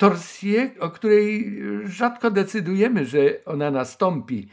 Torsję, 0.01 0.71
o 0.79 0.91
której 0.91 1.59
rzadko 1.85 2.31
decydujemy, 2.31 3.07
że 3.07 3.45
ona 3.45 3.71
nastąpi. 3.71 4.49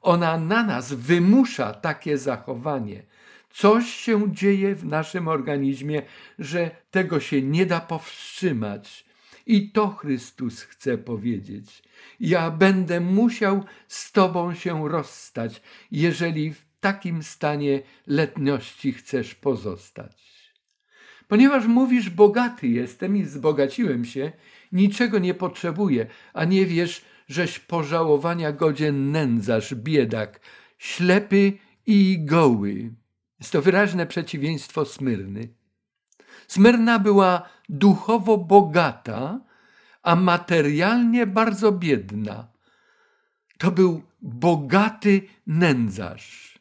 Ona 0.00 0.38
na 0.38 0.62
nas 0.62 0.92
wymusza 0.92 1.74
takie 1.74 2.18
zachowanie. 2.18 3.02
Coś 3.50 3.86
się 3.86 4.32
dzieje 4.32 4.74
w 4.74 4.84
naszym 4.84 5.28
organizmie, 5.28 6.02
że 6.38 6.70
tego 6.90 7.20
się 7.20 7.42
nie 7.42 7.66
da 7.66 7.80
powstrzymać. 7.80 9.04
I 9.46 9.70
to 9.70 9.88
Chrystus 9.88 10.62
chce 10.62 10.98
powiedzieć. 10.98 11.82
Ja 12.20 12.50
będę 12.50 13.00
musiał 13.00 13.64
z 13.88 14.12
Tobą 14.12 14.54
się 14.54 14.88
rozstać, 14.88 15.62
jeżeli 15.90 16.54
w 16.54 16.64
takim 16.80 17.22
stanie 17.22 17.82
letniości 18.06 18.92
chcesz 18.92 19.34
pozostać. 19.34 20.30
Ponieważ 21.28 21.66
mówisz, 21.66 22.10
bogaty 22.10 22.68
jestem 22.68 23.16
i 23.16 23.22
wzbogaciłem 23.22 24.04
się, 24.04 24.32
niczego 24.72 25.18
nie 25.18 25.34
potrzebuję, 25.34 26.06
a 26.34 26.44
nie 26.44 26.66
wiesz, 26.66 27.04
żeś 27.28 27.58
pożałowania 27.58 28.52
godzien 28.52 29.10
nędzarz, 29.10 29.74
biedak, 29.74 30.40
ślepy 30.78 31.52
i 31.86 32.24
goły. 32.24 32.94
Jest 33.40 33.52
to 33.52 33.62
wyraźne 33.62 34.06
przeciwieństwo 34.06 34.84
Smyrny. 34.84 35.48
Smyrna 36.48 36.98
była 36.98 37.48
duchowo 37.68 38.38
bogata, 38.38 39.40
a 40.02 40.16
materialnie 40.16 41.26
bardzo 41.26 41.72
biedna. 41.72 42.48
To 43.58 43.70
był 43.70 44.02
bogaty 44.22 45.22
nędzarz. 45.46 46.58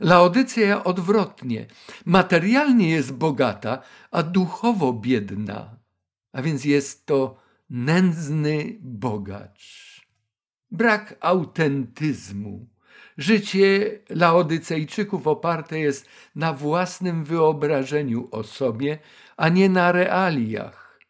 Laodycja 0.00 0.84
odwrotnie. 0.84 1.66
Materialnie 2.04 2.90
jest 2.90 3.12
bogata, 3.12 3.82
a 4.10 4.22
duchowo 4.22 4.92
biedna. 4.92 5.76
A 6.34 6.42
więc 6.42 6.64
jest 6.64 7.06
to 7.06 7.36
nędzny 7.70 8.78
bogacz. 8.80 10.00
Brak 10.70 11.14
autentyzmu. 11.20 12.68
Życie 13.18 13.98
Laodycejczyków 14.08 15.26
oparte 15.26 15.78
jest 15.78 16.08
na 16.34 16.52
własnym 16.52 17.24
wyobrażeniu 17.24 18.28
o 18.30 18.42
sobie, 18.42 18.98
a 19.36 19.48
nie 19.48 19.68
na 19.68 19.92
realiach. 19.92 21.00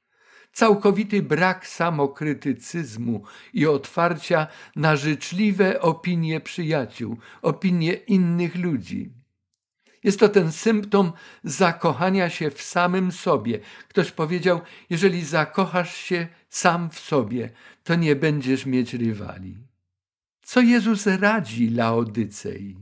Całkowity 0.53 1.23
brak 1.23 1.67
samokrytycyzmu 1.67 3.23
i 3.53 3.67
otwarcia 3.67 4.47
na 4.77 4.97
życzliwe 4.97 5.81
opinie 5.81 6.41
przyjaciół, 6.41 7.17
opinie 7.43 7.93
innych 7.93 8.57
ludzi. 8.57 9.24
Jest 10.05 10.21
to 10.21 10.29
ten 10.29 10.53
symptom 10.53 11.13
zakochania 11.45 12.31
się 12.31 12.51
w 12.51 12.63
samym 12.63 13.13
sobie. 13.13 13.59
Ktoś 13.89 14.11
powiedział: 14.11 14.61
Jeżeli 14.91 15.25
zakochasz 15.25 15.95
się 15.97 16.27
sam 16.49 16.91
w 16.91 16.99
sobie, 16.99 17.51
to 17.85 17.95
nie 17.95 18.17
będziesz 18.17 18.67
mieć 18.67 18.95
rywali. 18.95 19.59
Co 20.43 20.61
Jezus 20.61 21.07
radzi 21.07 21.71
Laodycei? 21.71 22.77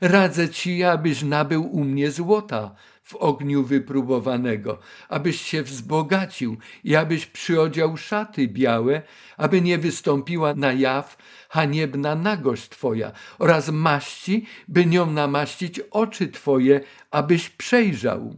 Radzę 0.00 0.48
ci, 0.48 0.84
abyś 0.84 1.22
nabył 1.22 1.76
u 1.76 1.84
mnie 1.84 2.10
złota 2.10 2.74
w 3.02 3.16
ogniu 3.16 3.62
wypróbowanego, 3.64 4.78
abyś 5.08 5.40
się 5.40 5.62
wzbogacił 5.62 6.56
i 6.84 6.96
abyś 6.96 7.26
przyodział 7.26 7.96
szaty 7.96 8.48
białe, 8.48 9.02
aby 9.36 9.60
nie 9.60 9.78
wystąpiła 9.78 10.54
na 10.54 10.72
jaw 10.72 11.16
haniebna 11.48 12.14
nagość 12.14 12.68
twoja 12.68 13.12
oraz 13.38 13.68
maści, 13.68 14.46
by 14.68 14.86
nią 14.86 15.10
namaścić 15.10 15.80
oczy 15.80 16.28
twoje, 16.28 16.80
abyś 17.10 17.48
przejrzał. 17.48 18.36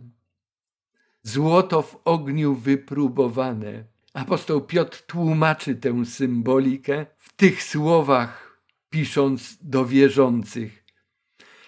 Złoto 1.22 1.83
w 1.83 1.96
ogniu 2.05 2.55
wypróbowane. 2.55 3.85
Apostoł 4.14 4.61
Piotr 4.61 5.03
tłumaczy 5.03 5.74
tę 5.74 6.07
symbolikę 6.07 7.07
tych 7.37 7.62
słowach, 7.62 8.61
pisząc 8.90 9.59
do 9.61 9.87
wierzących, 9.87 10.85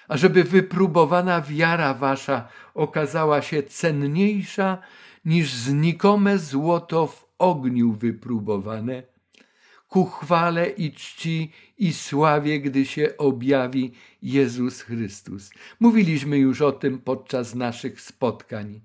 ażeby 0.08 0.44
wypróbowana 0.44 1.40
wiara 1.40 1.94
wasza 1.94 2.48
okazała 2.76 3.42
się 3.42 3.62
cenniejsza 3.62 4.78
niż 5.24 5.52
znikome 5.54 6.38
złoto 6.38 7.06
w 7.06 7.26
ogniu 7.38 7.92
wypróbowane, 7.92 9.02
ku 9.88 10.04
chwale 10.04 10.68
i 10.68 10.92
czci 10.92 11.52
i 11.78 11.92
sławie, 11.92 12.60
gdy 12.60 12.86
się 12.86 13.16
objawi 13.18 13.92
Jezus 14.22 14.80
Chrystus. 14.80 15.50
Mówiliśmy 15.80 16.38
już 16.38 16.62
o 16.62 16.72
tym 16.72 16.98
podczas 16.98 17.54
naszych 17.54 18.00
spotkań 18.00 18.80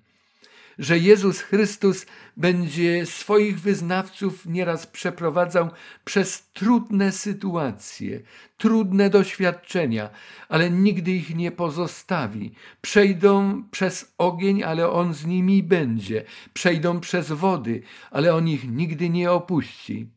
że 0.82 0.98
Jezus 0.98 1.42
Chrystus 1.42 2.06
będzie 2.38 3.06
swoich 3.06 3.60
wyznawców 3.60 4.46
nieraz 4.46 4.88
przeprowadzał 4.88 5.70
przez 6.06 6.52
trudne 6.54 7.12
sytuacje, 7.12 8.22
trudne 8.58 9.10
doświadczenia, 9.10 10.10
ale 10.50 10.72
nigdy 10.72 11.12
ich 11.12 11.36
nie 11.36 11.52
pozostawi. 11.52 12.52
Przejdą 12.82 13.64
przez 13.72 14.14
ogień, 14.18 14.64
ale 14.64 14.90
On 14.90 15.14
z 15.14 15.26
nimi 15.26 15.64
będzie. 15.64 16.24
Przejdą 16.54 17.00
przez 17.00 17.32
wody, 17.32 17.82
ale 18.12 18.36
On 18.36 18.48
ich 18.48 18.72
nigdy 18.72 19.10
nie 19.10 19.32
opuści. 19.32 20.08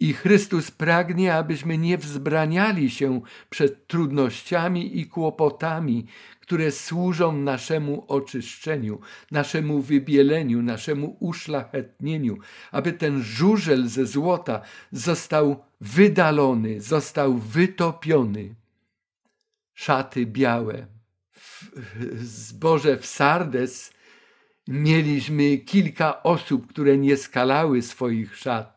I 0.00 0.12
Chrystus 0.12 0.70
pragnie, 0.70 1.34
abyśmy 1.34 1.78
nie 1.78 1.98
wzbraniali 1.98 2.90
się 2.90 3.20
przed 3.50 3.86
trudnościami 3.86 4.98
i 4.98 5.06
kłopotami, 5.06 6.06
które 6.40 6.72
służą 6.72 7.32
naszemu 7.32 8.04
oczyszczeniu, 8.08 9.00
naszemu 9.30 9.82
wybieleniu, 9.82 10.62
naszemu 10.62 11.16
uszlachetnieniu, 11.20 12.38
aby 12.72 12.92
ten 12.92 13.22
żużel 13.22 13.88
ze 13.88 14.06
złota 14.06 14.60
został 14.92 15.64
wydalony, 15.80 16.80
został 16.80 17.38
wytopiony. 17.38 18.54
Szaty 19.74 20.26
białe. 20.26 20.86
Zboże 22.16 22.96
w 22.96 23.06
Sardes 23.06 23.92
mieliśmy 24.68 25.58
kilka 25.58 26.22
osób, 26.22 26.66
które 26.66 26.98
nie 26.98 27.16
skalały 27.16 27.82
swoich 27.82 28.36
szat. 28.36 28.75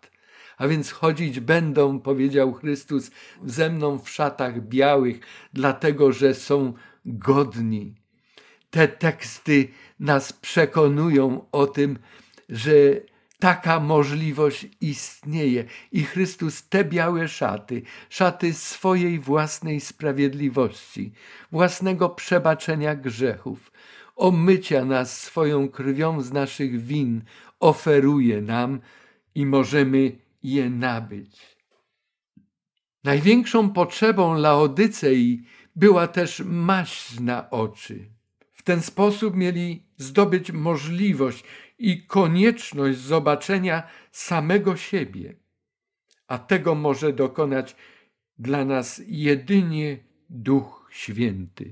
A 0.59 0.67
więc 0.67 0.91
chodzić 0.91 1.39
będą, 1.39 1.99
powiedział 1.99 2.53
Chrystus, 2.53 3.11
ze 3.45 3.69
mną 3.69 3.99
w 3.99 4.09
szatach 4.09 4.67
białych, 4.67 5.19
dlatego 5.53 6.11
że 6.11 6.33
są 6.33 6.73
godni. 7.05 7.95
Te 8.69 8.87
teksty 8.87 9.67
nas 9.99 10.33
przekonują 10.33 11.45
o 11.51 11.67
tym, 11.67 11.99
że 12.49 12.71
taka 13.39 13.79
możliwość 13.79 14.67
istnieje 14.81 15.65
i 15.91 16.03
Chrystus 16.03 16.69
te 16.69 16.83
białe 16.83 17.27
szaty, 17.27 17.81
szaty 18.09 18.53
swojej 18.53 19.19
własnej 19.19 19.79
sprawiedliwości, 19.79 21.11
własnego 21.51 22.09
przebaczenia 22.09 22.95
grzechów, 22.95 23.71
omycia 24.15 24.85
nas 24.85 25.21
swoją 25.21 25.69
krwią 25.69 26.21
z 26.21 26.31
naszych 26.31 26.81
win, 26.81 27.21
oferuje 27.59 28.41
nam 28.41 28.79
i 29.35 29.45
możemy 29.45 30.11
je 30.43 30.69
nabyć. 30.69 31.59
Największą 33.03 33.69
potrzebą 33.69 34.33
Laodycei 34.33 35.43
była 35.75 36.07
też 36.07 36.39
maść 36.45 37.19
na 37.19 37.49
oczy. 37.49 38.09
W 38.53 38.63
ten 38.63 38.81
sposób 38.81 39.35
mieli 39.35 39.83
zdobyć 39.97 40.51
możliwość 40.51 41.43
i 41.77 42.05
konieczność 42.05 42.99
zobaczenia 42.99 43.83
samego 44.11 44.75
siebie, 44.75 45.35
a 46.27 46.37
tego 46.37 46.75
może 46.75 47.13
dokonać 47.13 47.75
dla 48.37 48.65
nas 48.65 49.01
jedynie 49.07 49.97
Duch 50.29 50.89
Święty. 50.91 51.71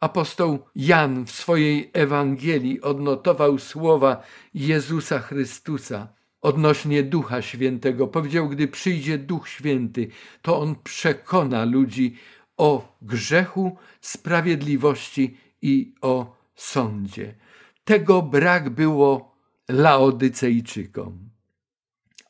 Apostoł 0.00 0.58
Jan 0.74 1.26
w 1.26 1.30
swojej 1.30 1.90
Ewangelii 1.92 2.80
odnotował 2.80 3.58
słowa 3.58 4.22
Jezusa 4.54 5.18
Chrystusa 5.18 6.17
odnośnie 6.40 7.02
Ducha 7.02 7.42
Świętego. 7.42 8.06
Powiedział, 8.06 8.48
gdy 8.48 8.68
przyjdzie 8.68 9.18
Duch 9.18 9.48
Święty, 9.48 10.08
to 10.42 10.60
On 10.60 10.76
przekona 10.84 11.64
ludzi 11.64 12.16
o 12.56 12.96
grzechu, 13.02 13.76
sprawiedliwości 14.00 15.36
i 15.62 15.94
o 16.00 16.36
sądzie. 16.54 17.34
Tego 17.84 18.22
brak 18.22 18.70
było 18.70 19.38
Laodycejczykom. 19.68 21.30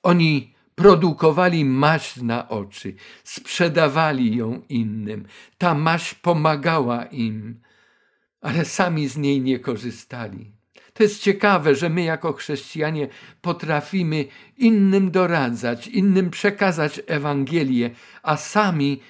Oni 0.02 0.54
produkowali 0.74 1.64
maść 1.64 2.16
na 2.22 2.48
oczy, 2.48 2.94
sprzedawali 3.24 4.36
ją 4.36 4.62
innym. 4.68 5.26
Ta 5.58 5.74
maść 5.74 6.14
pomagała 6.14 7.04
im, 7.04 7.60
ale 8.40 8.64
sami 8.64 9.08
z 9.08 9.16
niej 9.16 9.40
nie 9.40 9.58
korzystali. 9.58 10.57
To 10.98 11.04
jest 11.04 11.22
ciekawe, 11.22 11.74
że 11.74 11.90
my 11.90 12.02
jako 12.02 12.32
chrześcijanie 12.32 13.08
potrafimy 13.40 14.24
innym 14.56 15.10
doradzać, 15.10 15.86
innym 15.86 16.30
przekazać 16.30 17.00
Ewangelię, 17.06 17.90
a 18.22 18.36
sami 18.36 19.00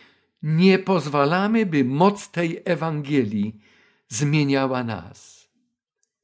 nie 0.42 0.78
pozwalamy, 0.78 1.66
by 1.66 1.84
moc 1.84 2.30
tej 2.30 2.62
Ewangelii 2.64 3.60
zmieniała 4.08 4.84
nas. 4.84 5.48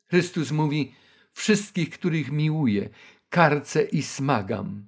Chrystus 0.07 0.51
mówi: 0.51 0.95
Wszystkich, 1.33 1.91
których 1.91 2.33
miłuję, 2.33 2.89
karcę 3.31 3.83
i 3.83 4.03
smagam. 4.03 4.87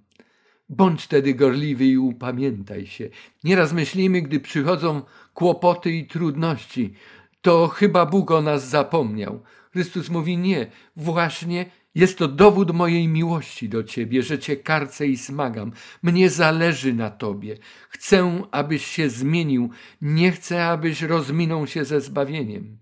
Bądź 0.69 1.03
wtedy 1.03 1.35
gorliwy 1.35 1.85
i 1.85 1.99
upamiętaj 1.99 2.87
się. 2.87 3.09
Nieraz 3.45 3.73
myślimy, 3.73 4.23
gdy 4.23 4.41
przychodzą 4.41 5.03
kłopoty 5.35 5.93
i 5.93 6.07
trudności, 6.07 6.95
to 7.41 7.69
chyba 7.69 8.07
Bóg 8.07 8.31
o 8.31 8.43
nas 8.43 8.69
zapomniał. 8.69 9.43
Chrystus 9.77 10.09
mówi 10.09 10.39
nie, 10.39 10.67
właśnie 10.97 11.67
jest 11.95 12.19
to 12.19 12.29
dowód 12.29 12.71
mojej 12.71 13.09
miłości 13.09 13.69
do 13.69 13.85
Ciebie, 13.85 14.23
że 14.23 14.39
Cię 14.39 14.57
karcę 14.57 15.07
i 15.07 15.17
smagam. 15.17 15.73
Mnie 16.03 16.31
zależy 16.31 16.95
na 16.95 17.11
Tobie. 17.11 17.57
Chcę, 17.89 18.43
abyś 18.51 18.87
się 18.87 19.11
zmienił. 19.11 19.71
Nie 20.01 20.33
chcę, 20.33 20.67
abyś 20.67 21.03
rozminął 21.03 21.67
się 21.67 21.85
ze 21.85 22.01
zbawieniem. 22.01 22.79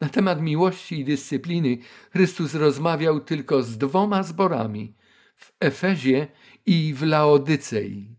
Na 0.00 0.08
temat 0.08 0.42
miłości 0.42 1.00
i 1.00 1.04
dyscypliny 1.04 1.78
Chrystus 2.12 2.54
rozmawiał 2.54 3.20
tylko 3.20 3.62
z 3.62 3.78
dwoma 3.78 4.22
zborami 4.22 4.94
w 5.36 5.52
Efezie 5.60 6.26
i 6.66 6.94
w 6.94 7.02
Laodycei. 7.02 8.16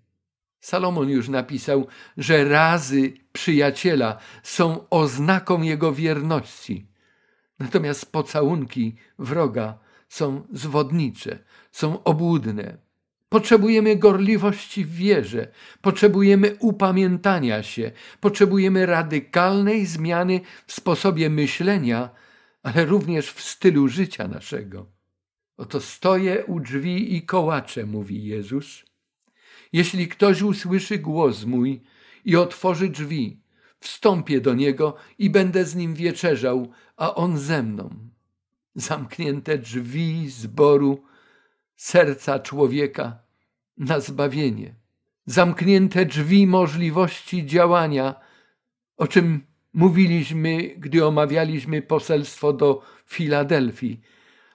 Salomon 0.60 1.10
już 1.10 1.30
napisał, 1.30 1.88
że 2.18 2.46
razy 2.46 3.14
przyjaciela 3.32 4.18
są 4.44 4.90
oznaką 4.90 5.62
jego 5.62 5.94
wierności. 5.94 6.95
Natomiast 7.60 8.12
pocałunki 8.12 8.96
wroga 9.20 9.80
są 10.10 10.48
zwodnicze, 10.54 11.40
są 11.72 12.04
obłudne. 12.04 12.78
Potrzebujemy 13.30 13.96
gorliwości 13.96 14.86
w 14.86 14.96
wierze, 14.96 15.52
potrzebujemy 15.82 16.56
upamiętania 16.60 17.64
się, 17.64 17.92
potrzebujemy 18.20 18.86
radykalnej 18.86 19.86
zmiany 19.86 20.42
w 20.68 20.74
sposobie 20.74 21.30
myślenia, 21.30 22.10
ale 22.64 22.86
również 22.86 23.32
w 23.32 23.42
stylu 23.42 23.88
życia 23.88 24.28
naszego. 24.28 24.92
Oto 25.58 25.82
stoję 25.82 26.46
u 26.46 26.60
drzwi 26.60 27.16
i 27.16 27.26
kołaczę, 27.26 27.86
mówi 27.86 28.26
Jezus. 28.26 28.86
Jeśli 29.74 30.08
ktoś 30.08 30.42
usłyszy 30.42 30.98
głos 30.98 31.46
mój 31.46 31.82
i 32.26 32.36
otworzy 32.36 32.90
drzwi, 32.90 33.42
wstąpię 33.86 34.42
do 34.42 34.54
niego 34.54 34.96
i 35.20 35.30
będę 35.30 35.66
z 35.66 35.76
nim 35.76 35.94
wieczerzał, 35.94 36.72
a 36.98 37.16
on 37.16 37.38
ze 37.38 37.64
mną. 37.64 37.90
Zamknięte 38.76 39.58
drzwi 39.58 40.30
zboru 40.30 41.04
serca 41.76 42.40
człowieka 42.40 43.20
na 43.78 44.00
zbawienie. 44.00 44.76
Zamknięte 45.26 46.06
drzwi 46.06 46.48
możliwości 46.48 47.46
działania, 47.46 48.16
o 48.98 49.08
czym 49.08 49.46
mówiliśmy, 49.74 50.76
gdy 50.78 51.06
omawialiśmy 51.06 51.82
poselstwo 51.82 52.54
do 52.54 52.82
Filadelfii. 53.06 54.02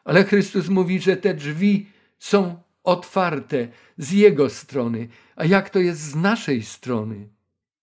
Ale 0.05 0.25
Chrystus 0.25 0.69
mówi, 0.69 1.01
że 1.01 1.17
te 1.17 1.35
drzwi 1.35 1.87
są 2.19 2.63
otwarte 2.85 3.69
z 3.99 4.13
Jego 4.13 4.51
strony. 4.51 5.09
A 5.37 5.45
jak 5.45 5.71
to 5.71 5.79
jest 5.79 6.01
z 6.01 6.15
naszej 6.15 6.63
strony? 6.63 7.29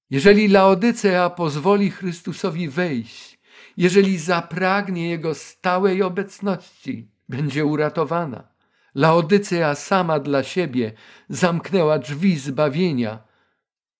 Jeżeli 0.10 0.48
Laodycea 0.48 1.30
pozwoli 1.30 1.92
Chrystusowi 1.92 2.70
wejść, 2.70 3.40
jeżeli 3.78 4.18
zapragnie 4.18 5.10
Jego 5.10 5.36
stałej 5.36 6.04
obecności, 6.04 7.12
będzie 7.30 7.66
uratowana. 7.66 8.48
Laodycea 8.96 9.76
sama 9.76 10.20
dla 10.20 10.44
siebie 10.44 10.92
zamknęła 11.30 12.00
drzwi 12.00 12.38
zbawienia. 12.38 13.24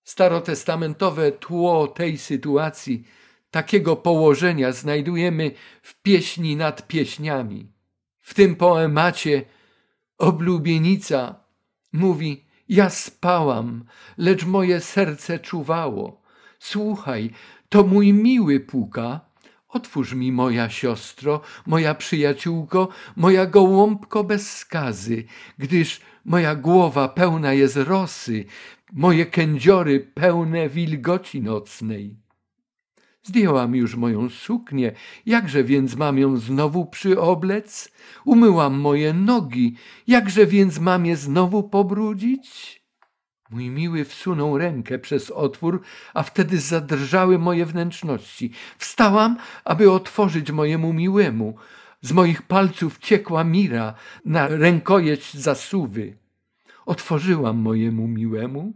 Starotestamentowe 0.04 1.32
tło 1.32 1.86
tej 1.86 2.18
sytuacji, 2.18 3.04
takiego 3.50 3.96
położenia 3.96 4.72
znajdujemy 4.72 5.50
w 5.82 6.02
pieśni 6.02 6.56
nad 6.56 6.86
pieśniami. 6.86 7.72
W 8.20 8.34
tym 8.34 8.56
poemacie 8.56 9.44
oblubienica 10.18 11.44
mówi: 11.92 12.47
Ja 12.68 12.90
spałam, 12.90 13.84
lecz 14.18 14.44
moje 14.44 14.80
serce 14.80 15.38
czuwało. 15.38 16.22
Słuchaj, 16.58 17.30
to 17.68 17.84
mój 17.84 18.12
miły 18.12 18.60
puka. 18.60 19.20
Otwórz 19.68 20.14
mi, 20.14 20.32
moja 20.32 20.70
siostro, 20.70 21.40
moja 21.66 21.94
przyjaciółko, 21.94 22.88
moja 23.16 23.46
gołąbko 23.46 24.24
bez 24.24 24.56
skazy, 24.56 25.24
gdyż 25.58 26.00
moja 26.24 26.54
głowa 26.54 27.08
pełna 27.08 27.52
jest 27.52 27.76
rosy, 27.76 28.44
moje 28.92 29.26
kędziory 29.26 30.00
pełne 30.00 30.68
wilgoci 30.68 31.42
nocnej. 31.42 32.27
Zdjęłam 33.28 33.76
już 33.76 33.96
moją 33.96 34.28
suknię, 34.28 34.92
jakże 35.26 35.64
więc 35.64 35.96
mam 35.96 36.18
ją 36.18 36.36
znowu 36.36 36.86
przyoblec? 36.86 37.92
Umyłam 38.24 38.80
moje 38.80 39.12
nogi, 39.12 39.76
jakże 40.06 40.46
więc 40.46 40.78
mam 40.78 41.06
je 41.06 41.16
znowu 41.16 41.62
pobrudzić? 41.62 42.82
Mój 43.50 43.70
miły 43.70 44.04
wsunął 44.04 44.58
rękę 44.58 44.98
przez 44.98 45.30
otwór, 45.30 45.82
a 46.14 46.22
wtedy 46.22 46.58
zadrżały 46.58 47.38
moje 47.38 47.66
wnętrzności. 47.66 48.50
Wstałam, 48.78 49.36
aby 49.64 49.90
otworzyć 49.90 50.50
mojemu 50.50 50.92
miłemu. 50.92 51.56
Z 52.00 52.12
moich 52.12 52.42
palców 52.42 52.98
ciekła 52.98 53.44
mira 53.44 53.94
na 54.24 54.48
rękojeść 54.48 55.36
zasuwy. 55.36 56.16
Otworzyłam 56.86 57.56
mojemu 57.56 58.08
miłemu, 58.08 58.74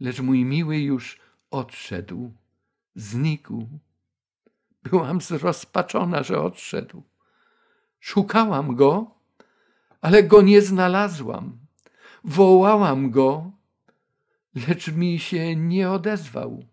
lecz 0.00 0.20
mój 0.20 0.44
miły 0.44 0.78
już 0.78 1.18
odszedł 1.50 2.32
znikł. 2.96 3.66
Byłam 4.82 5.20
zrozpaczona, 5.20 6.22
że 6.22 6.42
odszedł. 6.42 7.02
Szukałam 8.00 8.76
go, 8.76 9.10
ale 10.00 10.22
go 10.22 10.42
nie 10.42 10.62
znalazłam. 10.62 11.58
Wołałam 12.24 13.10
go, 13.10 13.50
lecz 14.68 14.88
mi 14.88 15.18
się 15.18 15.56
nie 15.56 15.90
odezwał. 15.90 16.64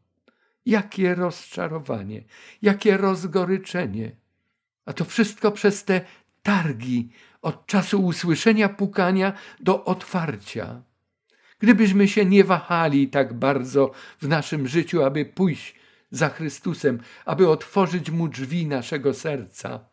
Jakie 0.65 1.15
rozczarowanie, 1.15 2.23
jakie 2.61 2.97
rozgoryczenie. 2.97 4.11
A 4.85 4.93
to 4.93 5.05
wszystko 5.05 5.51
przez 5.51 5.85
te 5.85 6.01
targi 6.43 7.09
od 7.41 7.65
czasu 7.65 8.05
usłyszenia 8.05 8.69
pukania 8.69 9.33
do 9.59 9.85
otwarcia. 9.85 10.81
Gdybyśmy 11.59 12.07
się 12.07 12.25
nie 12.25 12.43
wahali 12.43 13.07
tak 13.07 13.33
bardzo 13.33 13.91
w 14.21 14.27
naszym 14.27 14.67
życiu, 14.67 15.03
aby 15.03 15.25
pójść 15.25 15.82
za 16.13 16.29
Chrystusem, 16.29 16.99
aby 17.25 17.49
otworzyć 17.49 18.09
Mu 18.11 18.27
drzwi 18.27 18.67
naszego 18.67 19.13
serca. 19.13 19.89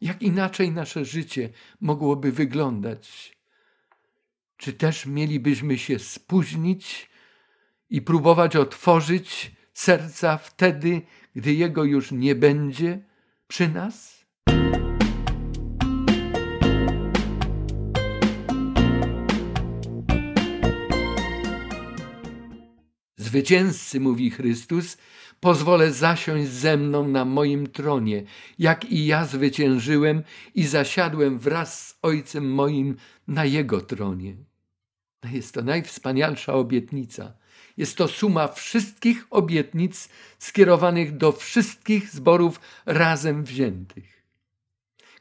Jak 0.00 0.22
inaczej 0.22 0.70
nasze 0.70 1.04
życie 1.04 1.48
mogłoby 1.80 2.32
wyglądać? 2.32 3.36
Czy 4.56 4.72
też 4.72 5.06
mielibyśmy 5.06 5.78
się 5.78 5.98
spóźnić 5.98 7.10
i 7.90 8.02
próbować 8.02 8.56
otworzyć 8.56 9.52
serca 9.74 10.38
wtedy, 10.38 11.02
gdy 11.34 11.54
Jego 11.54 11.84
już 11.84 12.12
nie 12.12 12.34
będzie 12.34 13.04
przy 13.48 13.68
nas? 13.68 14.24
Zwycięzcy, 23.16 24.00
mówi 24.00 24.30
Chrystus, 24.30 24.96
pozwolę 25.40 25.92
zasiąść 25.92 26.50
ze 26.50 26.76
mną 26.76 27.08
na 27.08 27.24
moim 27.24 27.66
tronie, 27.66 28.22
jak 28.58 28.84
i 28.84 29.06
ja 29.06 29.24
zwyciężyłem 29.24 30.22
i 30.54 30.66
zasiadłem 30.66 31.38
wraz 31.38 31.88
z 31.88 31.98
Ojcem 32.02 32.52
moim 32.54 32.96
na 33.28 33.44
Jego 33.44 33.80
tronie. 33.80 34.36
Jest 35.32 35.54
to 35.54 35.62
najwspanialsza 35.62 36.54
obietnica. 36.54 37.32
Jest 37.76 37.96
to 37.96 38.08
suma 38.08 38.48
wszystkich 38.48 39.26
obietnic 39.30 40.08
skierowanych 40.38 41.16
do 41.16 41.32
wszystkich 41.32 42.10
zborów 42.10 42.60
razem 42.86 43.44
wziętych. 43.44 44.22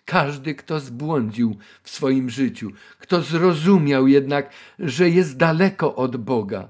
Każdy, 0.05 0.55
kto 0.55 0.79
zbłądził 0.79 1.57
w 1.83 1.89
swoim 1.89 2.29
życiu, 2.29 2.71
kto 2.99 3.21
zrozumiał 3.21 4.07
jednak, 4.07 4.51
że 4.79 5.09
jest 5.09 5.37
daleko 5.37 5.95
od 5.95 6.17
Boga, 6.17 6.69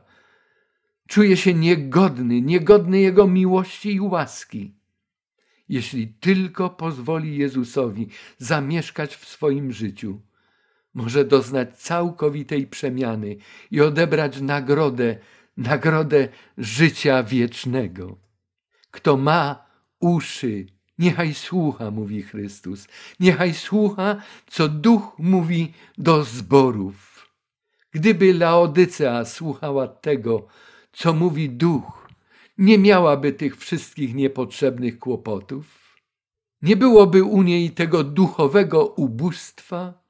czuje 1.09 1.37
się 1.37 1.53
niegodny, 1.53 2.41
niegodny 2.41 2.99
Jego 2.99 3.27
miłości 3.27 3.93
i 3.93 4.01
łaski. 4.01 4.73
Jeśli 5.69 6.07
tylko 6.07 6.69
pozwoli 6.69 7.37
Jezusowi 7.37 8.07
zamieszkać 8.37 9.15
w 9.15 9.27
swoim 9.27 9.71
życiu, 9.71 10.21
może 10.93 11.25
doznać 11.25 11.77
całkowitej 11.77 12.67
przemiany 12.67 13.35
i 13.71 13.81
odebrać 13.81 14.41
nagrodę, 14.41 15.17
nagrodę 15.57 16.27
życia 16.57 17.23
wiecznego. 17.23 18.17
Kto 18.91 19.17
ma 19.17 19.65
uszy, 19.99 20.65
niechaj 20.99 21.33
słucha, 21.33 21.91
mówi 21.91 22.23
Chrystus. 22.23 22.87
Niechaj 23.19 23.53
słucha, 23.53 24.21
co 24.47 24.69
Duch 24.69 25.15
mówi 25.19 25.73
do 25.97 26.23
zborów. 26.23 27.27
Gdyby 27.91 28.33
Laodycea 28.33 29.25
słuchała 29.25 29.87
tego, 29.87 30.47
co 30.91 31.13
mówi 31.13 31.49
Duch, 31.49 32.09
nie 32.57 32.77
miałaby 32.77 33.33
tych 33.33 33.57
wszystkich 33.57 34.15
niepotrzebnych 34.15 34.99
kłopotów. 34.99 35.95
Nie 36.61 36.77
byłoby 36.77 37.23
u 37.23 37.41
niej 37.41 37.71
tego 37.71 38.03
duchowego 38.03 38.85
ubóstwa, 38.85 40.03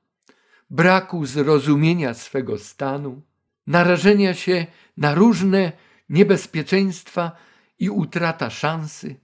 braku 0.69 1.25
zrozumienia 1.25 2.13
swego 2.13 2.57
stanu, 2.57 3.21
narażenia 3.67 4.33
się 4.33 4.67
na 4.97 5.15
różne 5.15 5.71
niebezpieczeństwa 6.09 7.31
i 7.79 7.89
utrata 7.89 8.49
szansy. 8.49 9.15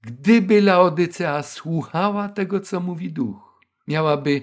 Gdyby 0.00 0.62
Laodycea 0.62 1.42
słuchała 1.42 2.28
tego, 2.28 2.60
co 2.60 2.80
mówi 2.80 3.12
duch, 3.12 3.60
miałaby 3.88 4.42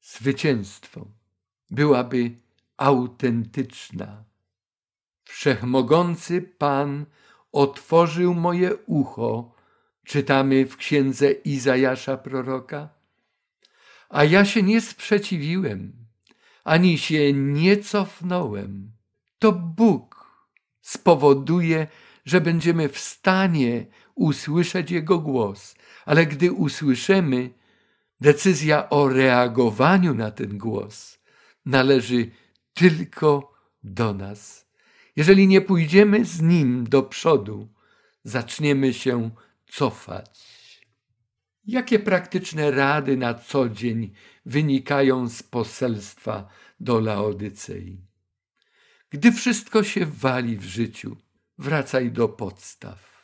zwycięstwo, 0.00 1.06
byłaby 1.70 2.30
autentyczna. 2.76 4.27
Wszechmogący 5.28 6.42
Pan 6.42 7.06
otworzył 7.52 8.34
moje 8.34 8.76
ucho, 8.76 9.54
czytamy 10.04 10.66
w 10.66 10.76
księdze 10.76 11.30
Izajasza 11.30 12.16
proroka. 12.16 12.88
A 14.08 14.24
ja 14.24 14.44
się 14.44 14.62
nie 14.62 14.80
sprzeciwiłem, 14.80 15.92
ani 16.64 16.98
się 16.98 17.32
nie 17.32 17.76
cofnąłem. 17.76 18.92
To 19.38 19.52
Bóg 19.52 20.26
spowoduje, 20.80 21.86
że 22.24 22.40
będziemy 22.40 22.88
w 22.88 22.98
stanie 22.98 23.86
usłyszeć 24.14 24.90
Jego 24.90 25.18
głos, 25.18 25.74
ale 26.06 26.26
gdy 26.26 26.52
usłyszymy, 26.52 27.50
decyzja 28.20 28.90
o 28.90 29.08
reagowaniu 29.08 30.14
na 30.14 30.30
ten 30.30 30.58
głos 30.58 31.18
należy 31.66 32.30
tylko 32.74 33.52
do 33.82 34.14
nas. 34.14 34.67
Jeżeli 35.18 35.48
nie 35.48 35.60
pójdziemy 35.60 36.24
z 36.24 36.40
Nim 36.42 36.84
do 36.88 37.02
przodu, 37.02 37.68
zaczniemy 38.24 38.94
się 38.94 39.30
cofać. 39.66 40.40
Jakie 41.66 41.98
praktyczne 41.98 42.70
rady 42.70 43.16
na 43.16 43.34
co 43.34 43.68
dzień 43.68 44.12
wynikają 44.46 45.28
z 45.28 45.42
poselstwa 45.42 46.48
do 46.80 47.00
Laodycei? 47.00 48.00
Gdy 49.10 49.32
wszystko 49.32 49.82
się 49.82 50.06
wali 50.06 50.56
w 50.56 50.64
życiu, 50.64 51.16
wracaj 51.58 52.12
do 52.12 52.28
podstaw. 52.28 53.22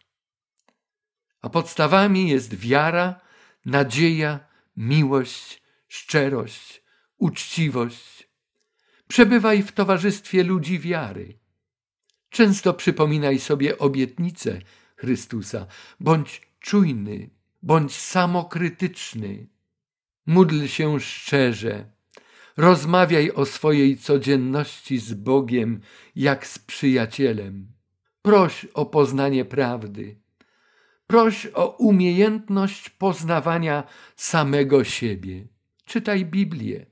A 1.40 1.48
podstawami 1.48 2.28
jest 2.28 2.54
wiara, 2.54 3.20
nadzieja, 3.64 4.40
miłość, 4.76 5.62
szczerość, 5.88 6.82
uczciwość. 7.18 8.28
Przebywaj 9.08 9.62
w 9.62 9.72
towarzystwie 9.72 10.44
ludzi 10.44 10.78
wiary. 10.78 11.43
Często 12.34 12.74
przypominaj 12.74 13.38
sobie 13.38 13.78
obietnice 13.78 14.58
Chrystusa. 14.96 15.66
Bądź 16.00 16.42
czujny, 16.60 17.30
bądź 17.62 17.96
samokrytyczny. 17.96 19.46
Módl 20.26 20.66
się 20.66 21.00
szczerze. 21.00 21.84
Rozmawiaj 22.56 23.30
o 23.30 23.46
swojej 23.46 23.98
codzienności 23.98 24.98
z 24.98 25.14
Bogiem 25.14 25.80
jak 26.16 26.46
z 26.46 26.58
przyjacielem. 26.58 27.68
Proś 28.22 28.64
o 28.64 28.86
poznanie 28.86 29.44
prawdy. 29.44 30.16
Proś 31.06 31.46
o 31.54 31.76
umiejętność 31.76 32.90
poznawania 32.90 33.84
samego 34.16 34.84
siebie. 34.84 35.46
Czytaj 35.84 36.24
Biblię. 36.24 36.86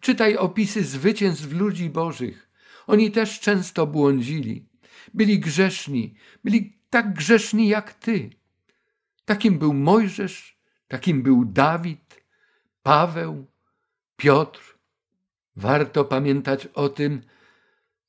Czytaj 0.00 0.36
opisy 0.36 0.84
zwycięstw 0.84 1.52
ludzi 1.52 1.90
Bożych. 1.90 2.50
Oni 2.86 3.10
też 3.10 3.40
często 3.40 3.86
błądzili. 3.86 4.66
Byli 5.16 5.40
grzeszni, 5.40 6.14
byli 6.44 6.78
tak 6.90 7.14
grzeszni 7.14 7.68
jak 7.68 7.94
ty. 7.94 8.30
Takim 9.24 9.58
był 9.58 9.74
Mojżesz, 9.74 10.58
takim 10.88 11.22
był 11.22 11.44
Dawid, 11.44 12.24
Paweł, 12.82 13.46
Piotr. 14.16 14.78
Warto 15.56 16.04
pamiętać 16.04 16.66
o 16.66 16.88
tym, 16.88 17.22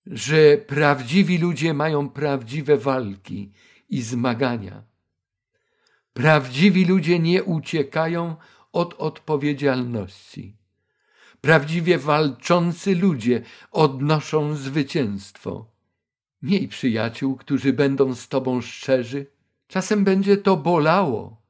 że 0.06 0.58
prawdziwi 0.58 1.38
ludzie 1.38 1.74
mają 1.74 2.10
prawdziwe 2.10 2.78
walki 2.78 3.52
i 3.90 4.02
zmagania. 4.02 4.84
Prawdziwi 6.14 6.86
ludzie 6.86 7.20
nie 7.20 7.44
uciekają 7.44 8.36
od 8.72 8.94
odpowiedzialności. 8.94 10.58
Prawdziwie 11.42 11.98
walczący 11.98 12.96
ludzie 12.96 13.42
odnoszą 13.72 14.56
zwycięstwo. 14.56 15.77
Miej 16.42 16.68
przyjaciół, 16.68 17.36
którzy 17.36 17.74
będą 17.74 18.16
z 18.16 18.28
tobą 18.28 18.62
szczerzy. 18.62 19.26
Czasem 19.68 20.04
będzie 20.04 20.38
to 20.38 20.58
bolało, 20.58 21.42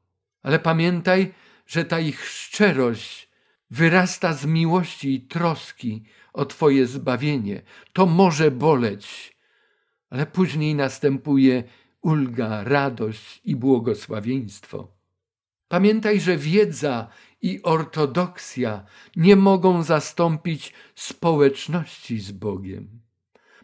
ale 0.42 0.58
pamiętaj, 0.58 1.34
że 1.66 1.84
ta 1.84 2.00
ich 2.00 2.24
szczerość 2.24 3.28
wyrasta 3.70 4.32
z 4.32 4.46
miłości 4.46 5.14
i 5.14 5.20
troski 5.20 6.04
o 6.32 6.44
Twoje 6.44 6.86
zbawienie. 6.86 7.62
To 7.92 8.06
może 8.06 8.50
boleć, 8.50 9.36
ale 10.10 10.26
później 10.26 10.74
następuje 10.74 11.64
ulga, 12.00 12.64
radość 12.64 13.40
i 13.44 13.56
błogosławieństwo. 13.56 14.88
Pamiętaj, 15.68 16.20
że 16.20 16.36
wiedza 16.36 17.08
i 17.42 17.62
ortodoksja 17.62 18.84
nie 19.16 19.36
mogą 19.36 19.82
zastąpić 19.82 20.72
społeczności 20.94 22.20
z 22.20 22.32
Bogiem. 22.32 23.07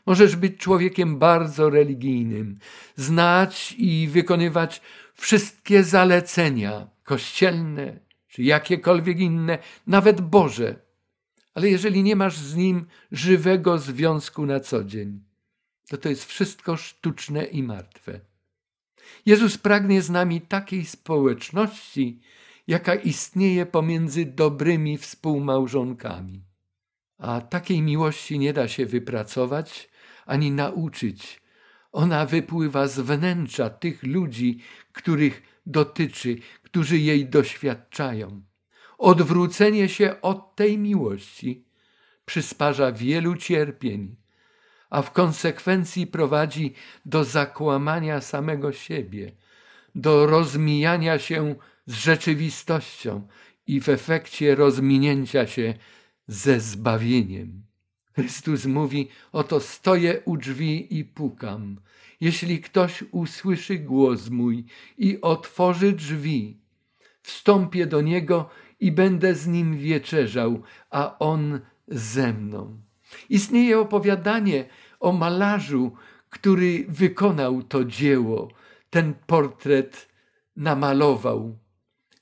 Możesz 0.06 0.36
być 0.36 0.56
człowiekiem 0.56 1.18
bardzo 1.18 1.70
religijnym, 1.70 2.58
znać 2.96 3.74
i 3.78 4.08
wykonywać 4.08 4.80
wszystkie 5.14 5.84
zalecenia 5.84 6.88
kościelne 7.04 8.00
czy 8.28 8.42
jakiekolwiek 8.42 9.20
inne, 9.20 9.58
nawet 9.86 10.20
Boże. 10.20 10.76
Ale 11.54 11.70
jeżeli 11.70 12.02
nie 12.02 12.16
masz 12.16 12.36
z 12.36 12.56
Nim 12.56 12.86
żywego 13.12 13.78
związku 13.78 14.46
na 14.46 14.60
co 14.60 14.84
dzień, 14.84 15.20
to 15.88 15.96
to 15.96 16.08
jest 16.08 16.24
wszystko 16.24 16.76
sztuczne 16.76 17.44
i 17.44 17.62
martwe. 17.62 18.20
Jezus 19.26 19.58
pragnie 19.58 20.02
z 20.02 20.10
nami 20.10 20.40
takiej 20.40 20.84
społeczności, 20.84 22.20
jaka 22.66 22.94
istnieje 22.94 23.66
pomiędzy 23.66 24.24
dobrymi 24.24 24.98
współmałżonkami. 24.98 26.44
A 27.18 27.40
takiej 27.40 27.82
miłości 27.82 28.38
nie 28.38 28.52
da 28.52 28.68
się 28.68 28.86
wypracować 28.86 29.88
ani 30.26 30.50
nauczyć. 30.50 31.40
Ona 31.92 32.26
wypływa 32.26 32.88
z 32.88 33.00
wnętrza 33.00 33.70
tych 33.70 34.02
ludzi, 34.02 34.58
których 34.92 35.42
dotyczy, 35.66 36.37
którzy 36.62 36.98
jej 36.98 37.26
doświadczają. 37.26 38.42
Odwrócenie 38.98 39.88
się 39.88 40.20
od 40.20 40.56
tej 40.56 40.78
miłości 40.78 41.64
przysparza 42.24 42.92
wielu 42.92 43.37
cierpień, 43.37 44.16
a 44.90 45.02
w 45.02 45.12
konsekwencji 45.12 46.06
prowadzi 46.06 46.74
do 47.06 47.24
zakłamania 47.24 48.20
samego 48.20 48.72
siebie, 48.72 49.32
do 49.94 50.26
rozmijania 50.26 51.18
się 51.18 51.54
z 51.87 51.94
rzeczywistością 51.94 53.28
i 53.66 53.80
w 53.80 53.88
efekcie 53.88 54.54
rozminięcia 54.54 55.46
się 55.46 55.74
ze 56.26 56.60
zbawieniem. 56.60 57.62
Chrystus 58.14 58.66
mówi: 58.66 59.09
Oto 59.33 59.61
stoję 59.61 60.20
u 60.24 60.37
drzwi 60.37 60.98
i 60.98 61.05
pukam. 61.05 61.81
Jeśli 62.20 62.61
ktoś 62.61 63.05
usłyszy 63.11 63.79
głos 63.79 64.29
mój 64.31 64.64
i 64.98 65.20
otworzy 65.20 65.92
drzwi, 65.92 66.61
wstąpię 67.22 67.87
do 67.87 68.00
niego 68.00 68.48
i 68.81 68.92
będę 68.92 69.35
z 69.35 69.46
nim 69.46 69.77
wieczerzał, 69.77 70.62
a 70.90 71.18
on 71.18 71.61
ze 71.88 72.33
mną. 72.33 72.81
Istnieje 73.31 73.79
opowiadanie 73.79 74.64
o 75.00 75.12
malarzu, 75.12 75.92
który 76.31 76.85
wykonał 76.88 77.62
to 77.62 77.85
dzieło, 77.85 78.50
ten 78.90 79.14
portret 79.27 80.09
namalował. 80.57 81.59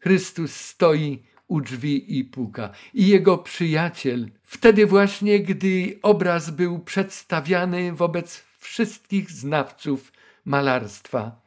Chrystus 0.01 0.55
stoi 0.55 1.23
u 1.53 1.61
drzwi 1.61 2.19
i 2.19 2.25
puka. 2.25 2.71
I 2.95 3.07
jego 3.09 3.38
przyjaciel, 3.38 4.31
wtedy 4.43 4.87
właśnie, 4.87 5.41
gdy 5.41 5.99
obraz 6.03 6.51
był 6.51 6.79
przedstawiany 6.79 7.93
wobec 7.93 8.45
wszystkich 8.59 9.31
znawców 9.31 10.12
malarstwa, 10.45 11.41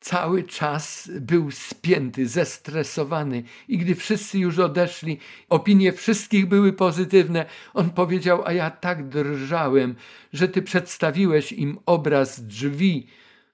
cały 0.00 0.42
czas 0.42 1.10
był 1.20 1.50
spięty, 1.50 2.28
zestresowany 2.28 3.42
i 3.68 3.78
gdy 3.78 3.94
wszyscy 3.94 4.38
już 4.38 4.58
odeszli, 4.58 5.18
opinie 5.48 5.92
wszystkich 5.92 6.46
były 6.46 6.72
pozytywne, 6.72 7.46
on 7.74 7.90
powiedział, 7.90 8.42
a 8.46 8.52
ja 8.52 8.70
tak 8.70 9.08
drżałem, 9.08 9.94
że 10.32 10.48
ty 10.48 10.62
przedstawiłeś 10.62 11.52
im 11.52 11.78
obraz 11.86 12.46
drzwi, 12.46 13.06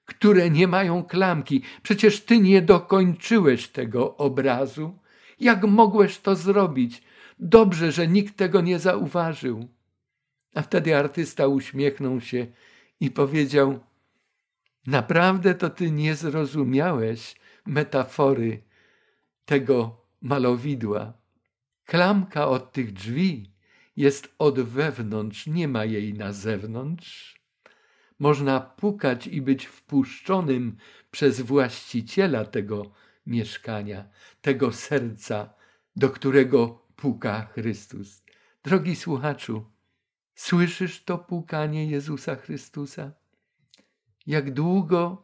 które 0.05 0.49
nie 0.49 0.67
mają 0.67 1.03
klamki. 1.03 1.61
Przecież 1.83 2.21
ty 2.21 2.39
nie 2.39 2.61
dokończyłeś 2.61 3.67
tego 3.67 4.17
obrazu. 4.17 5.00
Jak 5.41 5.63
mogłeś 5.63 6.19
to 6.19 6.35
zrobić? 6.35 7.03
Dobrze, 7.39 7.91
że 7.91 8.07
nikt 8.07 8.37
tego 8.37 8.61
nie 8.61 8.79
zauważył. 8.79 9.67
A 10.55 10.61
wtedy 10.61 10.97
artysta 10.97 11.47
uśmiechnął 11.47 12.21
się 12.21 12.47
i 12.99 13.11
powiedział: 13.11 13.79
Naprawdę 14.87 15.55
to 15.55 15.69
ty 15.69 15.91
nie 15.91 16.15
zrozumiałeś 16.15 17.35
metafory 17.65 18.63
tego 19.45 19.97
malowidła. 20.21 21.13
Klamka 21.85 22.47
od 22.47 22.71
tych 22.71 22.93
drzwi 22.93 23.51
jest 23.97 24.35
od 24.39 24.59
wewnątrz, 24.59 25.47
nie 25.47 25.67
ma 25.67 25.85
jej 25.85 26.13
na 26.13 26.33
zewnątrz. 26.33 27.41
Można 28.19 28.59
pukać 28.59 29.27
i 29.27 29.41
być 29.41 29.65
wpuszczonym 29.65 30.77
przez 31.11 31.41
właściciela 31.41 32.45
tego 32.45 32.91
mieszkania, 33.25 34.09
tego 34.41 34.73
serca, 34.73 35.53
do 35.95 36.09
którego 36.09 36.87
puka 36.95 37.45
Chrystus. 37.45 38.23
Drogi 38.63 38.95
słuchaczu, 38.95 39.71
słyszysz 40.35 41.03
to 41.03 41.17
pukanie 41.17 41.85
Jezusa 41.85 42.35
Chrystusa? 42.35 43.11
Jak 44.27 44.53
długo 44.53 45.23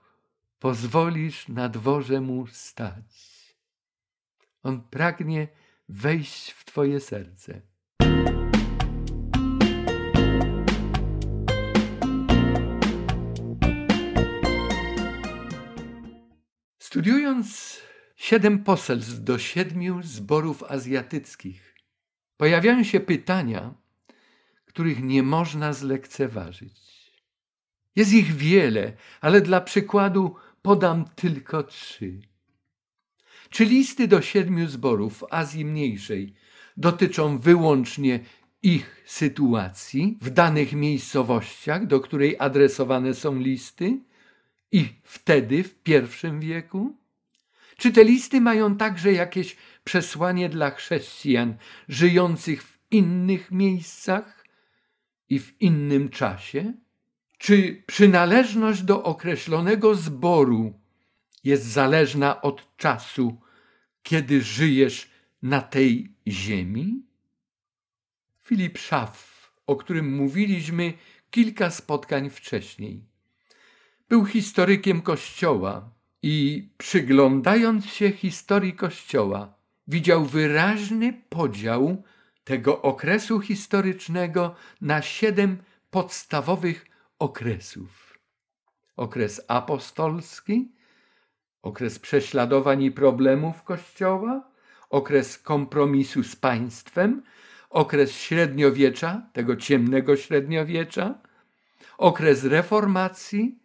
pozwolisz 0.59 1.47
na 1.47 1.69
dworze 1.69 2.21
mu 2.21 2.47
stać? 2.47 3.37
On 4.63 4.81
pragnie 4.81 5.47
wejść 5.89 6.51
w 6.51 6.65
Twoje 6.65 6.99
serce. 6.99 7.61
Studiując 16.79 17.79
siedem 18.17 18.63
poselstw 18.63 19.19
do 19.23 19.39
siedmiu 19.39 20.03
zborów 20.03 20.63
azjatyckich, 20.63 21.75
pojawiają 22.37 22.83
się 22.83 22.99
pytania, 22.99 23.73
których 24.65 25.03
nie 25.03 25.23
można 25.23 25.73
zlekceważyć. 25.73 27.11
Jest 27.95 28.13
ich 28.13 28.35
wiele, 28.35 28.93
ale 29.21 29.41
dla 29.41 29.61
przykładu 29.61 30.35
podam 30.61 31.05
tylko 31.15 31.63
trzy. 31.63 32.19
Czy 33.49 33.65
listy 33.65 34.07
do 34.07 34.21
siedmiu 34.21 34.67
zborów 34.67 35.17
w 35.17 35.23
Azji 35.29 35.65
Mniejszej 35.65 36.33
dotyczą 36.77 37.37
wyłącznie 37.37 38.19
ich 38.63 39.03
sytuacji 39.05 40.17
w 40.21 40.29
danych 40.29 40.73
miejscowościach, 40.73 41.87
do 41.87 41.99
której 41.99 42.35
adresowane 42.39 43.13
są 43.13 43.39
listy, 43.39 43.99
i 44.71 44.85
wtedy 45.03 45.63
w 45.63 45.75
pierwszym 45.75 46.39
wieku? 46.39 46.97
Czy 47.77 47.91
te 47.91 48.03
listy 48.03 48.41
mają 48.41 48.77
także 48.77 49.13
jakieś 49.13 49.55
przesłanie 49.83 50.49
dla 50.49 50.71
chrześcijan 50.71 51.57
żyjących 51.89 52.63
w 52.63 52.77
innych 52.91 53.51
miejscach 53.51 54.45
i 55.29 55.39
w 55.39 55.61
innym 55.61 56.09
czasie? 56.09 56.73
Czy 57.37 57.83
przynależność 57.85 58.81
do 58.81 59.03
określonego 59.03 59.95
zboru 59.95 60.73
jest 61.43 61.63
zależna 61.63 62.41
od 62.41 62.77
czasu, 62.77 63.41
kiedy 64.03 64.41
żyjesz 64.41 65.09
na 65.41 65.61
tej 65.61 66.13
ziemi? 66.27 67.01
Filip 68.43 68.79
Schaff, 68.79 69.51
o 69.67 69.75
którym 69.75 70.15
mówiliśmy 70.15 70.93
kilka 71.31 71.71
spotkań 71.71 72.29
wcześniej, 72.29 73.05
był 74.09 74.25
historykiem 74.25 75.01
Kościoła 75.01 75.96
i 76.21 76.69
przyglądając 76.77 77.85
się 77.85 78.11
historii 78.11 78.73
Kościoła, 78.73 79.53
widział 79.87 80.25
wyraźny 80.25 81.21
podział 81.29 82.03
tego 82.43 82.81
okresu 82.81 83.39
historycznego 83.39 84.55
na 84.81 85.01
siedem 85.01 85.57
podstawowych 85.89 86.85
okresów. 87.19 88.19
Okres 88.95 89.41
apostolski, 89.47 90.71
okres 91.61 91.99
prześladowań 91.99 92.83
i 92.83 92.91
problemów 92.91 93.63
Kościoła, 93.63 94.51
okres 94.89 95.37
kompromisu 95.37 96.23
z 96.23 96.35
państwem, 96.35 97.23
okres 97.69 98.11
średniowiecza, 98.11 99.21
tego 99.33 99.55
ciemnego 99.55 100.17
średniowiecza, 100.17 101.19
okres 101.97 102.43
reformacji, 102.43 103.59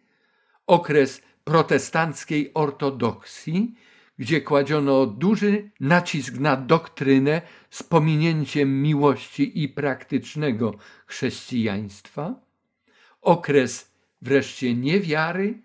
okres 0.67 1.21
protestanckiej 1.43 2.51
ortodoksji, 2.53 3.75
gdzie 4.17 4.41
kładziono 4.41 5.05
duży 5.05 5.69
nacisk 5.79 6.33
na 6.33 6.55
doktrynę 6.55 7.41
z 7.69 7.83
pominięciem 7.83 8.81
miłości 8.81 9.63
i 9.63 9.69
praktycznego 9.69 10.73
chrześcijaństwa, 11.05 12.35
okres 13.21 13.91
wreszcie 14.21 14.75
niewiary 14.75 15.61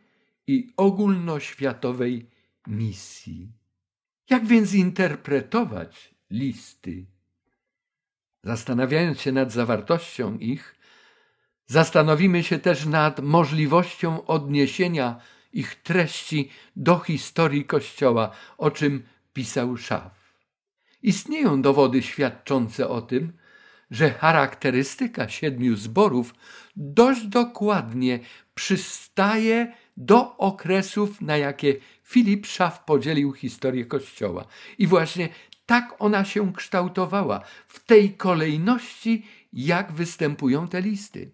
i 0.46 0.72
ogólnoświatowej 0.76 2.26
misji. 2.66 3.52
Jak 4.30 4.46
więc 4.46 4.74
interpretować 4.74 6.14
listy? 6.30 7.06
Zastanawiając 8.42 9.20
się 9.20 9.32
nad 9.32 9.52
zawartością 9.52 10.38
ich, 10.38 10.74
zastanowimy 11.66 12.42
się 12.42 12.58
też 12.58 12.86
nad 12.86 13.20
możliwością 13.20 14.26
odniesienia 14.26 15.20
ich 15.52 15.74
treści 15.74 16.50
do 16.76 16.98
historii 16.98 17.64
Kościoła, 17.64 18.30
o 18.58 18.70
czym 18.70 19.02
pisał 19.32 19.76
Szaf. 19.76 20.34
Istnieją 21.02 21.62
dowody 21.62 22.02
świadczące 22.02 22.88
o 22.88 23.02
tym, 23.02 23.32
że 23.90 24.10
charakterystyka 24.10 25.28
siedmiu 25.28 25.76
zborów 25.76 26.34
dość 26.76 27.26
dokładnie 27.26 28.20
przystaje 28.54 29.72
do 29.96 30.36
okresów, 30.36 31.20
na 31.20 31.36
jakie 31.36 31.76
Filip 32.04 32.46
Szaf 32.46 32.84
podzielił 32.84 33.32
historię 33.32 33.86
Kościoła. 33.86 34.44
I 34.78 34.86
właśnie 34.86 35.28
tak 35.66 35.94
ona 35.98 36.24
się 36.24 36.52
kształtowała, 36.52 37.40
w 37.66 37.84
tej 37.84 38.14
kolejności, 38.14 39.26
jak 39.52 39.92
występują 39.92 40.68
te 40.68 40.80
listy. 40.80 41.30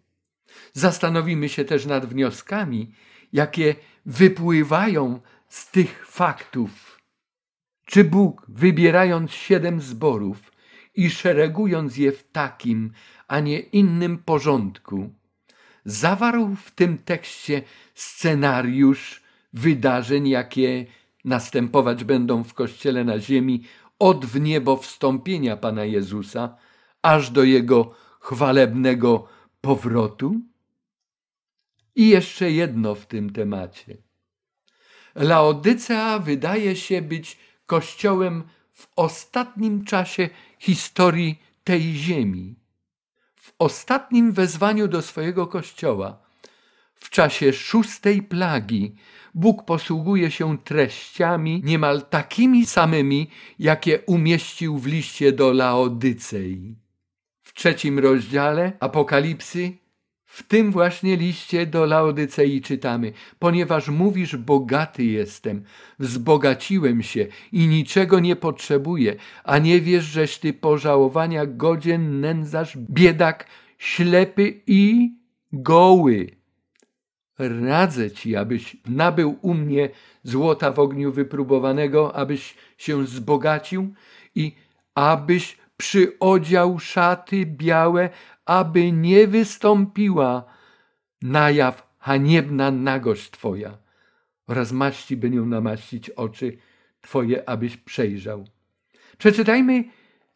Zastanowimy 0.73 1.49
się 1.49 1.65
też 1.65 1.87
nad 1.87 2.07
wnioskami, 2.07 2.93
jakie 3.33 3.75
wypływają 4.07 5.21
z 5.49 5.71
tych 5.71 6.07
faktów. 6.07 7.01
Czy 7.85 8.05
Bóg, 8.05 8.47
wybierając 8.49 9.31
siedem 9.31 9.81
zborów, 9.81 10.53
i 10.95 11.11
szeregując 11.11 11.97
je 11.97 12.13
w 12.13 12.31
takim, 12.31 12.93
a 13.29 13.41
nie 13.41 13.59
innym 13.59 14.19
porządku, 14.19 15.11
zawarł 15.85 16.55
w 16.55 16.71
tym 16.71 16.99
tekście 16.99 17.63
scenariusz 17.95 19.23
wydarzeń, 19.53 20.29
jakie 20.29 20.87
następować 21.25 22.05
będą 22.05 22.45
w 22.45 22.55
Kościele 22.55 23.05
na 23.05 23.19
ziemi 23.19 23.65
od 23.99 24.27
w 24.27 24.41
niebo 24.41 24.77
wstąpienia 24.77 25.57
Pana 25.57 25.85
Jezusa, 25.85 26.57
aż 27.03 27.31
do 27.31 27.45
Jego 27.45 27.95
chwalebnego 28.21 29.29
powrotu? 29.61 30.41
I 31.97 32.09
jeszcze 32.09 32.51
jedno 32.51 32.95
w 32.95 33.07
tym 33.07 33.33
temacie. 33.33 34.04
Laodycea 35.15 36.19
wydaje 36.19 36.77
się 36.77 37.03
być 37.03 37.39
kościołem 37.67 38.43
w 38.73 38.89
ostatnim 38.97 39.85
czasie 39.85 40.29
historii 40.59 41.43
tej 41.65 41.95
ziemi. 41.95 42.55
W 43.37 43.53
ostatnim 43.59 44.33
wezwaniu 44.33 44.89
do 44.89 45.03
swojego 45.03 45.47
kościoła, 45.47 46.19
w 46.95 47.11
czasie 47.11 47.53
szóstej 47.53 48.23
plagi, 48.23 48.95
Bóg 49.35 49.65
posługuje 49.65 50.31
się 50.31 50.59
treściami 50.59 51.61
niemal 51.65 52.03
takimi 52.03 52.67
samymi, 52.67 53.31
jakie 53.59 54.01
umieścił 54.07 54.79
w 54.79 54.87
liście 54.87 55.33
do 55.33 55.53
Laodycei. 55.53 56.77
W 57.43 57.55
trzecim 57.55 57.99
rozdziale 57.99 58.73
Apokalipsy 58.81 59.73
w 60.35 60.43
tym 60.43 60.73
właśnie 60.73 61.17
liście 61.17 61.67
do 61.67 61.87
Laodycei 61.87 62.61
czytamy, 62.61 63.13
ponieważ 63.39 63.89
mówisz, 63.89 64.37
bogaty 64.37 65.05
jestem, 65.05 65.65
wzbogaciłem 65.99 67.03
się 67.03 67.27
i 67.53 67.67
niczego 67.67 68.21
nie 68.21 68.37
potrzebuję, 68.37 69.17
a 69.45 69.59
nie 69.59 69.81
wiesz, 69.81 70.05
żeś 70.05 70.39
ty 70.39 70.53
pożałowania 70.53 71.47
godzien, 71.47 72.21
nędzarz, 72.21 72.77
biedak, 72.77 73.47
ślepy 73.79 74.61
i 74.67 75.13
goły. 75.53 76.31
radzę 77.39 78.11
ci, 78.11 78.37
abyś 78.37 78.77
nabył 78.87 79.39
u 79.43 79.55
mnie 79.55 79.89
złota 80.23 80.73
w 80.73 80.79
ogniu 80.79 81.13
wypróbowanego, 81.13 82.17
abyś 82.17 82.55
się 82.79 83.03
wzbogacił 83.03 83.95
i 84.35 84.53
abyś 84.95 85.57
przyodział 85.77 86.79
szaty 86.79 87.47
białe, 87.47 88.11
aby 88.45 88.93
nie 88.93 89.27
wystąpiła 89.27 90.45
na 91.23 91.51
jaw 91.51 91.95
haniebna 91.99 92.71
nagość 92.71 93.31
Twoja 93.31 93.79
oraz 94.47 94.73
maści, 94.73 95.17
by 95.17 95.31
nią 95.31 95.47
namaścić 95.47 96.11
oczy 96.11 96.59
Twoje, 97.01 97.49
abyś 97.49 97.77
przejrzał. 97.77 98.45
Przeczytajmy 99.19 99.85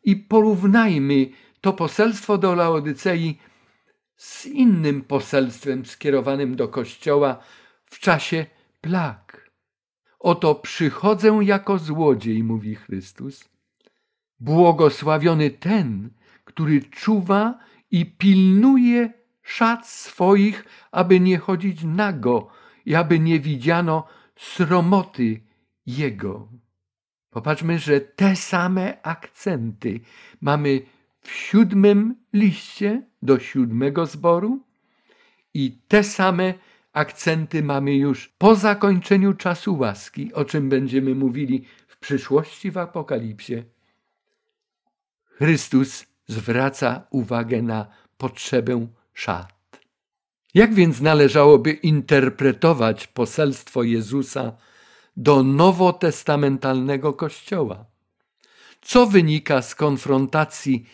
i 0.04 0.16
porównajmy 0.16 1.26
to 1.61 1.72
poselstwo 1.72 2.38
do 2.38 2.54
Laodycei 2.54 3.38
z 4.16 4.46
innym 4.46 5.02
poselstwem 5.02 5.86
skierowanym 5.86 6.56
do 6.56 6.68
Kościoła 6.68 7.38
w 7.84 7.98
czasie 7.98 8.46
plag. 8.80 9.50
Oto 10.18 10.54
przychodzę 10.54 11.38
jako 11.42 11.78
złodziej, 11.78 12.44
mówi 12.44 12.74
Chrystus. 12.74 13.48
Błogosławiony 14.40 15.50
ten, 15.50 16.11
który 16.44 16.82
czuwa 16.82 17.59
i 17.91 18.07
pilnuje 18.07 19.12
szat 19.43 19.89
swoich, 19.89 20.64
aby 20.93 21.20
nie 21.20 21.39
chodzić 21.39 21.84
nago 21.84 22.49
i 22.86 22.95
aby 22.95 23.18
nie 23.18 23.41
widziano 23.41 24.07
sromoty 24.36 25.41
jego. 25.86 26.49
Popatrzmy, 27.30 27.78
że 27.78 28.01
te 28.01 28.36
same 28.36 29.03
akcenty 29.03 30.01
mamy 30.41 30.82
w 31.20 31.30
siódmym 31.30 32.14
liście 32.32 33.03
do 33.22 33.39
siódmego 33.39 34.07
zboru 34.07 34.61
i 35.55 35.78
te 35.89 36.05
same 36.05 36.55
akcenty 36.93 37.62
mamy 37.62 37.95
już 37.97 38.28
po 38.28 38.55
zakończeniu 38.55 39.34
czasu 39.34 39.78
łaski, 39.78 40.34
o 40.34 40.45
czym 40.45 40.68
będziemy 40.68 41.14
mówili 41.14 41.64
w 41.89 41.99
przyszłości 41.99 42.70
w 42.70 42.78
Apokalipsie. 42.78 43.64
Chrystus 45.24 46.07
zwraca 46.29 47.07
uwagę 47.11 47.62
na 47.62 47.87
potrzebę 48.18 48.87
szat. 49.14 49.81
Jak 50.55 50.74
więc 50.74 51.01
należałoby 51.01 51.72
interpretować 51.72 53.07
poselstwo 53.07 53.83
Jezusa 53.83 54.53
do 55.16 55.43
nowotestamentalnego 55.43 57.12
Kościoła? 57.12 57.85
Co 58.83 59.07
wynika 59.07 59.62
z 59.62 59.74
konfrontacji 59.74 60.87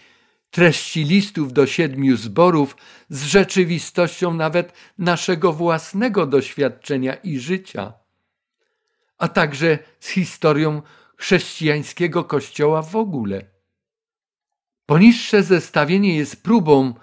treści 0.51 1.05
listów 1.05 1.53
do 1.53 1.67
siedmiu 1.67 2.17
zborów 2.17 2.77
z 3.09 3.25
rzeczywistością 3.25 4.35
nawet 4.35 4.73
naszego 4.99 5.53
własnego 5.53 6.27
doświadczenia 6.27 7.15
i 7.15 7.39
życia, 7.39 7.93
a 9.19 9.29
także 9.29 9.79
z 10.01 10.09
historią 10.09 10.83
chrześcijańskiego 11.17 12.25
Kościoła 12.25 12.83
w 12.83 12.97
ogóle? 12.97 13.54
Poniższe 14.87 15.43
zestawienie 15.43 16.17
jest 16.17 16.43
próbą 16.43 16.95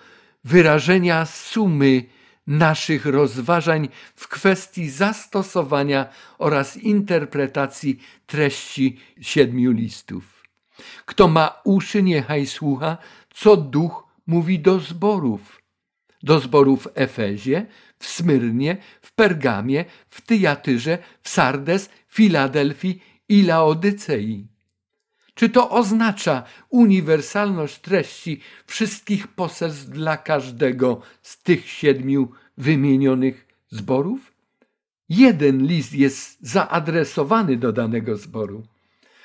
wyrażenia 0.43 1.25
sumy 1.25 2.03
naszych 2.47 3.05
rozważań 3.05 3.89
w 4.15 4.27
kwestii 4.27 4.89
zastosowania 4.89 6.09
oraz 6.37 6.77
interpretacji 6.77 7.99
treści 8.25 8.97
siedmiu 9.21 9.71
listów. 9.71 10.43
Kto 11.05 11.27
ma 11.27 11.61
uszy, 11.63 12.03
niechaj 12.03 12.47
słucha, 12.47 12.97
co 13.33 13.57
duch 13.57 14.07
mówi 14.27 14.59
do 14.59 14.79
zborów. 14.79 15.61
Do 16.23 16.39
zborów 16.39 16.83
w 16.83 16.87
Efezie, 16.95 17.65
w 17.99 18.07
Smyrnie, 18.07 18.77
w 19.01 19.13
Pergamie, 19.13 19.85
w 20.09 20.21
Tyjatyrze, 20.21 20.97
w 21.21 21.29
Sardes, 21.29 21.89
Filadelfii 22.07 23.01
i 23.29 23.43
Laodycei. 23.43 24.50
Czy 25.33 25.49
to 25.49 25.69
oznacza 25.69 26.43
uniwersalność 26.69 27.79
treści 27.79 28.41
wszystkich 28.65 29.27
poselstw 29.27 29.89
dla 29.89 30.17
każdego 30.17 31.01
z 31.21 31.43
tych 31.43 31.69
siedmiu 31.69 32.31
wymienionych 32.57 33.47
zborów? 33.69 34.33
Jeden 35.09 35.67
list 35.67 35.93
jest 35.93 36.37
zaadresowany 36.41 37.57
do 37.57 37.71
danego 37.71 38.17
zboru, 38.17 38.63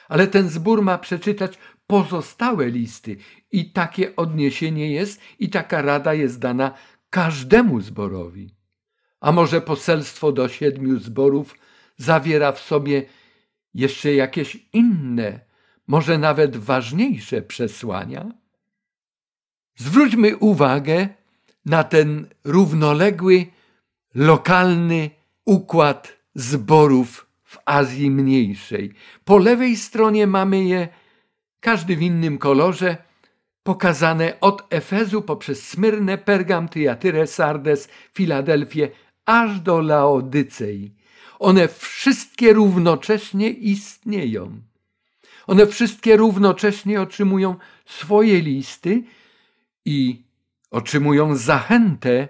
ale 0.09 0.27
ten 0.27 0.49
zbór 0.49 0.83
ma 0.83 0.99
przeczytać 0.99 1.59
pozostałe 1.87 2.71
listy 2.71 3.17
i 3.53 3.73
takie 3.73 4.17
odniesienie 4.17 4.93
jest 4.93 5.21
i 5.39 5.51
taka 5.51 5.83
rada 5.83 6.15
jest 6.15 6.39
dana 6.39 6.75
każdemu 7.11 7.81
zborowi. 7.81 8.55
A 9.21 9.33
może 9.33 9.61
poselstwo 9.61 10.33
do 10.33 10.49
siedmiu 10.49 10.99
zborów 10.99 11.55
zawiera 11.97 12.53
w 12.53 12.61
sobie 12.61 13.03
jeszcze 13.75 14.15
jakieś 14.15 14.59
inne 14.73 15.47
może 15.87 16.19
nawet 16.19 16.57
ważniejsze 16.57 17.43
przesłania? 17.43 18.33
Zwróćmy 19.77 20.37
uwagę 20.37 21.09
na 21.65 21.85
ten 21.85 22.27
równoległy, 22.45 23.47
lokalny 24.15 25.11
układ 25.45 26.17
zborów 26.35 27.27
w 27.45 27.59
Azji 27.65 28.11
Mniejszej. 28.11 28.93
Po 29.25 29.39
lewej 29.39 29.77
stronie 29.77 30.27
mamy 30.27 30.65
je, 30.65 30.89
każdy 31.61 31.97
w 31.97 32.03
innym 32.03 32.39
kolorze, 32.39 32.97
pokazane 33.63 34.41
od 34.41 34.67
Efezu 34.71 35.23
poprzez 35.23 35.69
Smyrnę, 35.69 36.19
Pergam, 36.19 36.69
Tyjatyrę, 36.69 37.27
Sardes, 37.27 37.89
Filadelfię, 38.15 38.89
aż 39.25 39.61
do 39.61 39.81
Laodycei. 39.81 40.95
One 41.39 41.69
wszystkie 41.69 42.53
równocześnie 42.53 43.51
istnieją. 43.51 44.61
One 45.47 45.67
wszystkie 45.67 46.17
równocześnie 46.17 47.01
otrzymują 47.01 47.57
swoje 47.87 48.41
listy 48.41 49.03
i 49.85 50.23
otrzymują 50.71 51.37
zachętę, 51.37 52.29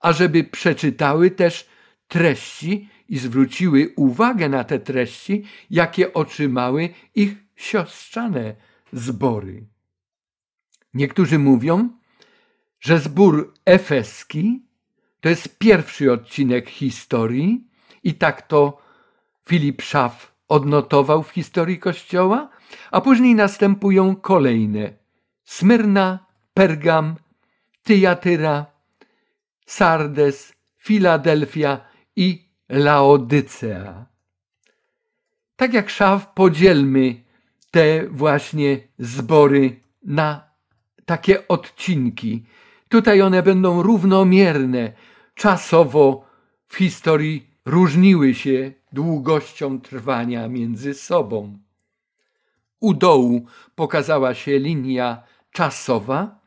ażeby 0.00 0.44
przeczytały 0.44 1.30
też 1.30 1.68
treści 2.08 2.88
i 3.08 3.18
zwróciły 3.18 3.92
uwagę 3.96 4.48
na 4.48 4.64
te 4.64 4.78
treści, 4.78 5.44
jakie 5.70 6.14
otrzymały 6.14 6.88
ich 7.14 7.34
siostrzane 7.56 8.54
zbory. 8.92 9.66
Niektórzy 10.94 11.38
mówią, 11.38 11.90
że 12.80 12.98
zbór 12.98 13.54
efeski 13.64 14.62
to 15.20 15.28
jest 15.28 15.58
pierwszy 15.58 16.12
odcinek 16.12 16.70
historii 16.70 17.68
i 18.04 18.14
tak 18.14 18.42
to 18.42 18.82
Filip 19.48 19.82
Schaff 19.82 20.31
odnotował 20.52 21.22
w 21.22 21.30
historii 21.30 21.78
Kościoła, 21.78 22.48
a 22.90 23.00
później 23.00 23.34
następują 23.34 24.16
kolejne: 24.16 24.92
Smyrna, 25.44 26.18
Pergam, 26.54 27.16
Tyjatyra, 27.82 28.66
Sardes, 29.66 30.52
Filadelfia 30.78 31.80
i 32.16 32.48
Laodycea. 32.68 34.06
Tak 35.56 35.74
jak 35.74 35.90
szaf, 35.90 36.26
podzielmy 36.34 37.22
te 37.70 38.08
właśnie 38.08 38.80
zbory 38.98 39.80
na 40.02 40.44
takie 41.04 41.48
odcinki. 41.48 42.44
Tutaj 42.88 43.22
one 43.22 43.42
będą 43.42 43.82
równomierne, 43.82 44.92
czasowo 45.34 46.24
w 46.68 46.76
historii 46.76 47.46
różniły 47.64 48.34
się 48.34 48.72
długością 48.92 49.80
trwania 49.80 50.48
między 50.48 50.94
sobą. 50.94 51.58
U 52.80 52.94
dołu 52.94 53.46
pokazała 53.74 54.34
się 54.34 54.58
linia 54.58 55.22
czasowa, 55.52 56.40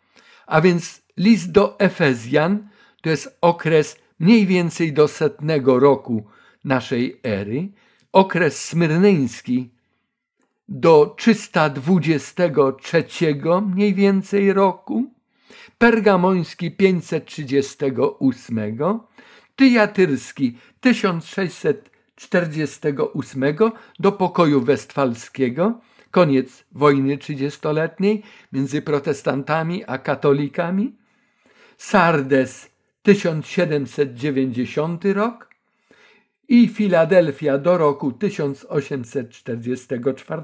a 0.47 0.61
więc 0.61 1.01
list 1.17 1.51
do 1.51 1.79
Efezjan 1.79 2.69
to 3.01 3.09
jest 3.09 3.37
okres 3.41 3.97
mniej 4.19 4.47
więcej 4.47 4.93
do 4.93 5.07
setnego 5.07 5.79
roku 5.79 6.23
naszej 6.63 7.19
ery, 7.23 7.71
okres 8.11 8.65
smyrneński 8.65 9.69
do 10.69 11.15
323 11.17 13.05
mniej 13.73 13.93
więcej 13.93 14.53
roku, 14.53 15.13
pergamoński 15.77 16.71
538, 16.71 18.79
tyjatyrski 19.55 20.57
1600 20.79 21.94
48 22.16 23.43
do 23.99 24.11
pokoju 24.11 24.61
westfalskiego, 24.61 25.80
koniec 26.11 26.66
wojny 26.72 27.18
trzydziestoletniej 27.18 28.24
między 28.51 28.82
protestantami 28.82 29.86
a 29.86 29.97
katolikami, 29.97 30.95
Sardes 31.78 32.70
1790 33.03 35.05
rok 35.05 35.49
i 36.47 36.68
Filadelfia 36.68 37.57
do 37.57 37.78
roku 37.78 38.11
1844, 38.11 40.43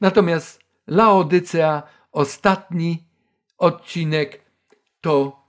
natomiast 0.00 0.60
Laodycea, 0.86 1.82
ostatni 2.12 3.04
odcinek, 3.58 4.40
to 5.00 5.42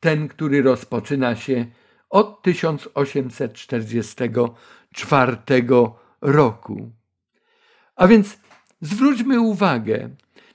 ten, 0.00 0.28
który 0.28 0.62
rozpoczyna 0.62 1.36
się 1.36 1.66
od 2.12 2.42
1844 2.42 5.36
roku. 6.20 6.92
A 7.96 8.06
więc 8.06 8.38
zwróćmy 8.80 9.40
uwagę, 9.40 10.10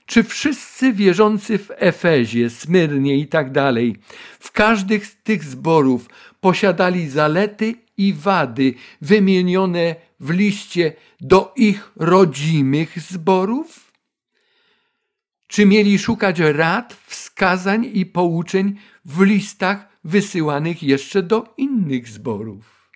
czy 0.06 0.22
wszyscy 0.22 0.92
wierzący 0.92 1.58
w 1.58 1.70
Efezie, 1.76 2.50
Smyrnie 2.50 3.18
i 3.18 3.26
tak 3.26 3.52
dalej, 3.52 3.96
w 4.40 4.52
każdych 4.52 5.06
z 5.06 5.16
tych 5.22 5.44
zborów 5.44 6.08
posiadali 6.40 7.08
zalety 7.08 7.74
i 7.96 8.12
wady 8.12 8.74
wymienione 9.00 9.96
w 10.20 10.30
liście 10.30 10.92
do 11.20 11.52
ich 11.56 11.92
rodzimych 11.96 13.00
zborów? 13.00 13.92
Czy 15.46 15.66
mieli 15.66 15.98
szukać 15.98 16.38
rad, 16.38 16.96
wskazań 17.06 17.90
i 17.92 18.06
pouczeń 18.06 18.74
w 19.04 19.22
listach 19.22 19.88
wysyłanych 20.08 20.82
jeszcze 20.82 21.22
do 21.22 21.54
innych 21.56 22.08
zborów? 22.08 22.90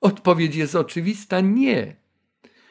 Odpowiedź 0.00 0.56
jest 0.56 0.74
oczywista 0.74 1.40
nie, 1.40 1.96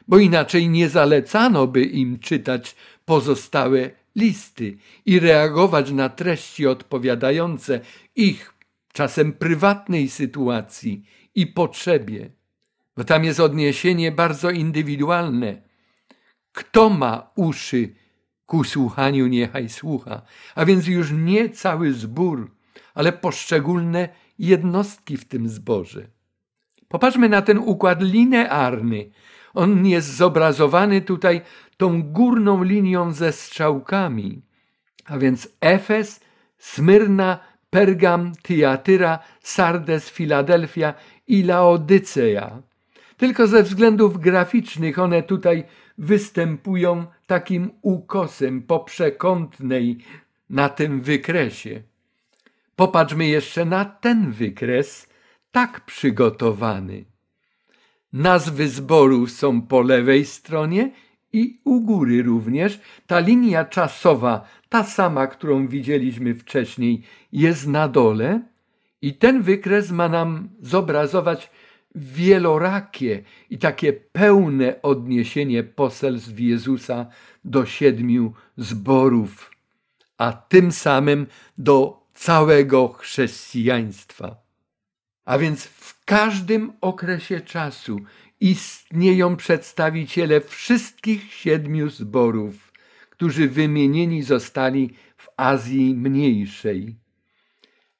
bo 0.07 0.17
inaczej 0.17 0.69
nie 0.69 0.89
zalecano 0.89 1.67
by 1.67 1.83
im 1.83 2.19
czytać 2.19 2.75
pozostałe 3.05 3.91
listy 4.15 4.77
i 5.05 5.19
reagować 5.19 5.91
na 5.91 6.09
treści 6.09 6.67
odpowiadające 6.67 7.79
ich 8.15 8.53
czasem 8.93 9.33
prywatnej 9.33 10.09
sytuacji 10.09 11.03
i 11.35 11.47
potrzebie. 11.47 12.29
Bo 12.97 13.03
tam 13.03 13.23
jest 13.23 13.39
odniesienie 13.39 14.11
bardzo 14.11 14.51
indywidualne. 14.51 15.61
Kto 16.51 16.89
ma 16.89 17.31
uszy 17.35 17.95
ku 18.45 18.63
słuchaniu, 18.63 19.27
niechaj 19.27 19.69
słucha. 19.69 20.21
A 20.55 20.65
więc 20.65 20.87
już 20.87 21.11
nie 21.11 21.49
cały 21.49 21.93
zbór, 21.93 22.54
ale 22.95 23.11
poszczególne 23.11 24.09
jednostki 24.39 25.17
w 25.17 25.25
tym 25.25 25.49
zborze. 25.49 26.07
Popatrzmy 26.87 27.29
na 27.29 27.41
ten 27.41 27.57
układ 27.57 28.01
linearny. 28.01 29.09
On 29.53 29.85
jest 29.85 30.15
zobrazowany 30.15 31.01
tutaj 31.01 31.41
tą 31.77 32.03
górną 32.03 32.63
linią 32.63 33.13
ze 33.13 33.31
strzałkami. 33.31 34.41
A 35.05 35.17
więc 35.17 35.49
Efes, 35.61 36.19
Smyrna, 36.57 37.39
Pergam, 37.69 38.31
Tyatyra, 38.41 39.19
Sardes, 39.41 40.09
Filadelfia 40.09 40.93
i 41.27 41.43
Laodycea. 41.43 42.61
Tylko 43.17 43.47
ze 43.47 43.63
względów 43.63 44.19
graficznych 44.19 44.99
one 44.99 45.23
tutaj 45.23 45.63
występują 45.97 47.05
takim 47.27 47.71
ukosem 47.81 48.61
po 48.61 48.79
przekątnej 48.79 49.97
na 50.49 50.69
tym 50.69 51.01
wykresie. 51.01 51.81
Popatrzmy 52.75 53.27
jeszcze 53.27 53.65
na 53.65 53.85
ten 53.85 54.31
wykres, 54.31 55.09
tak 55.51 55.85
przygotowany. 55.85 57.05
Nazwy 58.13 58.69
zborów 58.69 59.31
są 59.31 59.61
po 59.61 59.81
lewej 59.81 60.25
stronie 60.25 60.91
i 61.33 61.61
u 61.63 61.81
góry 61.81 62.23
również. 62.23 62.79
Ta 63.07 63.19
linia 63.19 63.65
czasowa, 63.65 64.47
ta 64.69 64.83
sama, 64.83 65.27
którą 65.27 65.67
widzieliśmy 65.67 66.33
wcześniej, 66.33 67.03
jest 67.31 67.67
na 67.67 67.87
dole 67.87 68.41
i 69.01 69.13
ten 69.13 69.41
wykres 69.41 69.91
ma 69.91 70.09
nam 70.09 70.49
zobrazować 70.61 71.51
wielorakie 71.95 73.23
i 73.49 73.57
takie 73.57 73.93
pełne 73.93 74.81
odniesienie 74.81 75.63
poselstw 75.63 76.39
Jezusa 76.39 77.05
do 77.45 77.65
siedmiu 77.65 78.33
zborów, 78.57 79.51
a 80.17 80.33
tym 80.33 80.71
samym 80.71 81.27
do 81.57 82.04
całego 82.15 82.87
chrześcijaństwa. 82.87 84.35
A 85.25 85.37
więc 85.37 85.63
w 85.63 86.05
każdym 86.05 86.73
okresie 86.81 87.41
czasu 87.41 87.99
istnieją 88.39 89.35
przedstawiciele 89.35 90.41
wszystkich 90.41 91.33
siedmiu 91.33 91.89
zborów, 91.89 92.71
którzy 93.09 93.49
wymienieni 93.49 94.23
zostali 94.23 94.93
w 95.17 95.27
Azji 95.37 95.95
Mniejszej. 95.95 96.95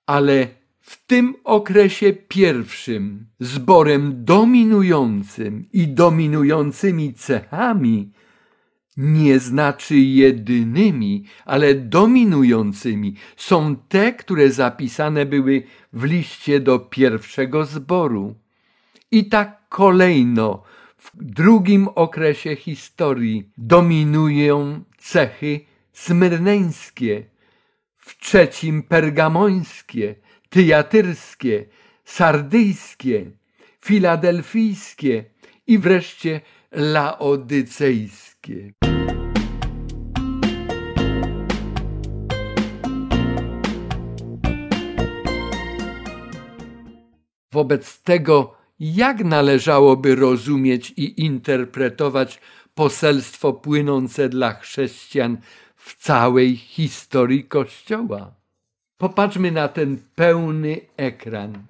Ale 0.06 0.48
w 0.82 1.06
tym 1.06 1.36
okresie 1.44 2.14
pierwszym 2.14 3.26
zborem 3.40 4.26
dominującym 4.26 5.66
i 5.74 5.88
dominującymi 5.88 7.14
cechami 7.14 8.12
nie 8.98 9.40
znaczy 9.40 9.98
jedynymi, 9.98 11.24
ale 11.46 11.76
dominującymi 11.76 13.16
są 13.38 13.76
te, 13.76 14.14
które 14.14 14.52
zapisane 14.52 15.26
były 15.26 15.64
w 15.94 16.04
liście 16.04 16.60
do 16.60 16.80
pierwszego 16.80 17.66
zboru. 17.66 18.36
I 19.12 19.30
tak 19.30 19.70
kolejno 19.70 20.64
w 20.98 21.12
drugim 21.16 21.88
okresie 21.88 22.56
historii 22.56 23.50
dominują 23.58 24.84
cechy 24.98 25.60
smyrneńskie, 25.94 27.26
w 27.98 28.20
trzecim 28.20 28.84
pergamońskie, 28.84 30.16
tyjatyrskie, 30.50 31.66
sardyjskie, 32.06 33.32
filadelfijskie 33.86 35.26
i 35.68 35.80
wreszcie 35.80 36.42
laodycejskie. 36.72 38.74
Wobec 47.56 48.02
tego, 48.02 48.54
jak 48.80 49.24
należałoby 49.24 50.16
rozumieć 50.16 50.94
i 50.98 51.24
interpretować 51.24 52.42
poselstwo 52.74 53.54
płynące 53.54 54.30
dla 54.30 54.54
chrześcijan 54.54 55.38
w 55.76 55.96
całej 56.04 56.58
historii 56.58 57.44
Kościoła? 57.44 58.34
Popatrzmy 58.98 59.52
na 59.52 59.68
ten 59.68 59.98
pełny 60.16 60.82
ekran. 60.98 61.64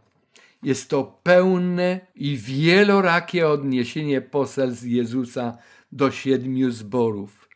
Jest 0.63 0.89
to 0.89 1.19
pełne 1.23 1.99
i 2.15 2.37
wielorakie 2.37 3.47
odniesienie 3.49 4.21
poselstw 4.21 4.85
Jezusa 4.85 5.57
do 5.91 6.11
siedmiu 6.11 6.71
zborów. 6.71 7.49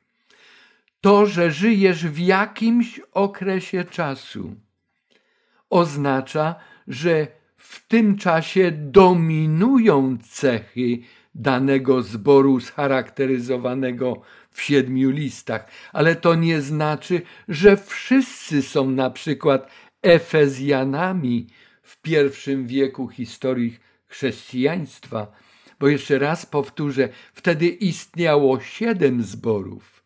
To, 1.02 1.26
że 1.26 1.52
żyjesz 1.52 2.06
w 2.06 2.20
jakimś 2.20 3.02
okresie 3.14 3.84
czasu, 3.84 4.56
oznacza, 5.70 6.56
że 6.88 7.39
w 7.70 7.88
tym 7.88 8.18
czasie 8.18 8.72
dominują 8.72 10.18
cechy 10.30 11.00
danego 11.36 12.04
zboru 12.04 12.60
scharakteryzowanego 12.60 14.22
w 14.52 14.62
siedmiu 14.62 15.10
listach, 15.10 15.72
ale 15.94 16.16
to 16.16 16.36
nie 16.36 16.62
znaczy, 16.62 17.22
że 17.48 17.78
wszyscy 17.78 18.62
są 18.62 18.92
na 18.92 19.10
przykład 19.10 19.72
Efezjanami 20.02 21.48
w 21.82 22.02
pierwszym 22.02 22.68
wieku 22.68 23.08
historii 23.08 23.78
chrześcijaństwa, 24.08 25.28
bo 25.80 25.88
jeszcze 25.88 26.20
raz 26.20 26.46
powtórzę, 26.46 27.10
wtedy 27.34 27.68
istniało 27.68 28.60
siedem 28.60 29.24
zborów. 29.24 30.04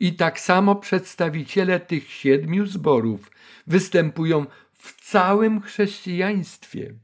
I 0.00 0.12
tak 0.12 0.40
samo 0.40 0.74
przedstawiciele 0.74 1.80
tych 1.80 2.10
siedmiu 2.10 2.66
zborów 2.66 3.30
występują 3.66 4.46
w 4.86 5.10
całym 5.10 5.60
chrześcijaństwie. 5.60 6.94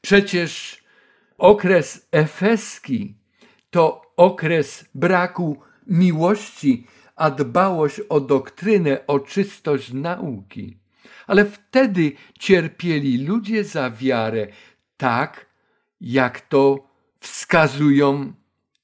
Przecież 0.00 0.82
okres 1.38 2.08
efeski 2.12 3.14
to 3.70 4.12
okres 4.16 4.84
braku 4.94 5.60
miłości, 5.86 6.86
a 7.16 7.30
dbałość 7.30 8.00
o 8.08 8.20
doktrynę, 8.20 9.06
o 9.06 9.20
czystość 9.20 9.92
nauki. 9.92 10.76
Ale 11.26 11.44
wtedy 11.44 12.12
cierpieli 12.38 13.26
ludzie 13.26 13.64
za 13.64 13.90
wiarę, 13.90 14.46
tak 14.96 15.46
jak 16.00 16.40
to 16.40 16.88
wskazują 17.20 18.32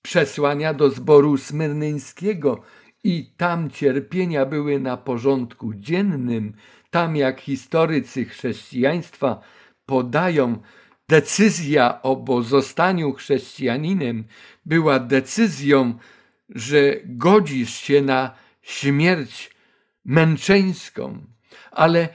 przesłania 0.03 0.75
do 0.75 0.91
zboru 0.91 1.37
smyrnyńskiego, 1.37 2.63
i 3.05 3.31
tam 3.37 3.71
cierpienia 3.71 4.47
były 4.47 4.81
na 4.81 4.97
porządku 4.97 5.75
dziennym, 5.75 6.53
tam 6.91 7.17
jak 7.17 7.41
historycy 7.41 8.25
chrześcijaństwa 8.25 9.41
podają, 9.87 10.63
decyzja 11.09 12.03
o 12.03 12.17
pozostaniu 12.17 13.13
chrześcijaninem 13.13 14.25
była 14.67 14.99
decyzją, 14.99 15.99
że 16.49 16.97
godzisz 17.05 17.75
się 17.75 18.03
na 18.03 18.35
śmierć 18.63 19.51
męczeńską, 20.05 21.25
ale 21.71 22.09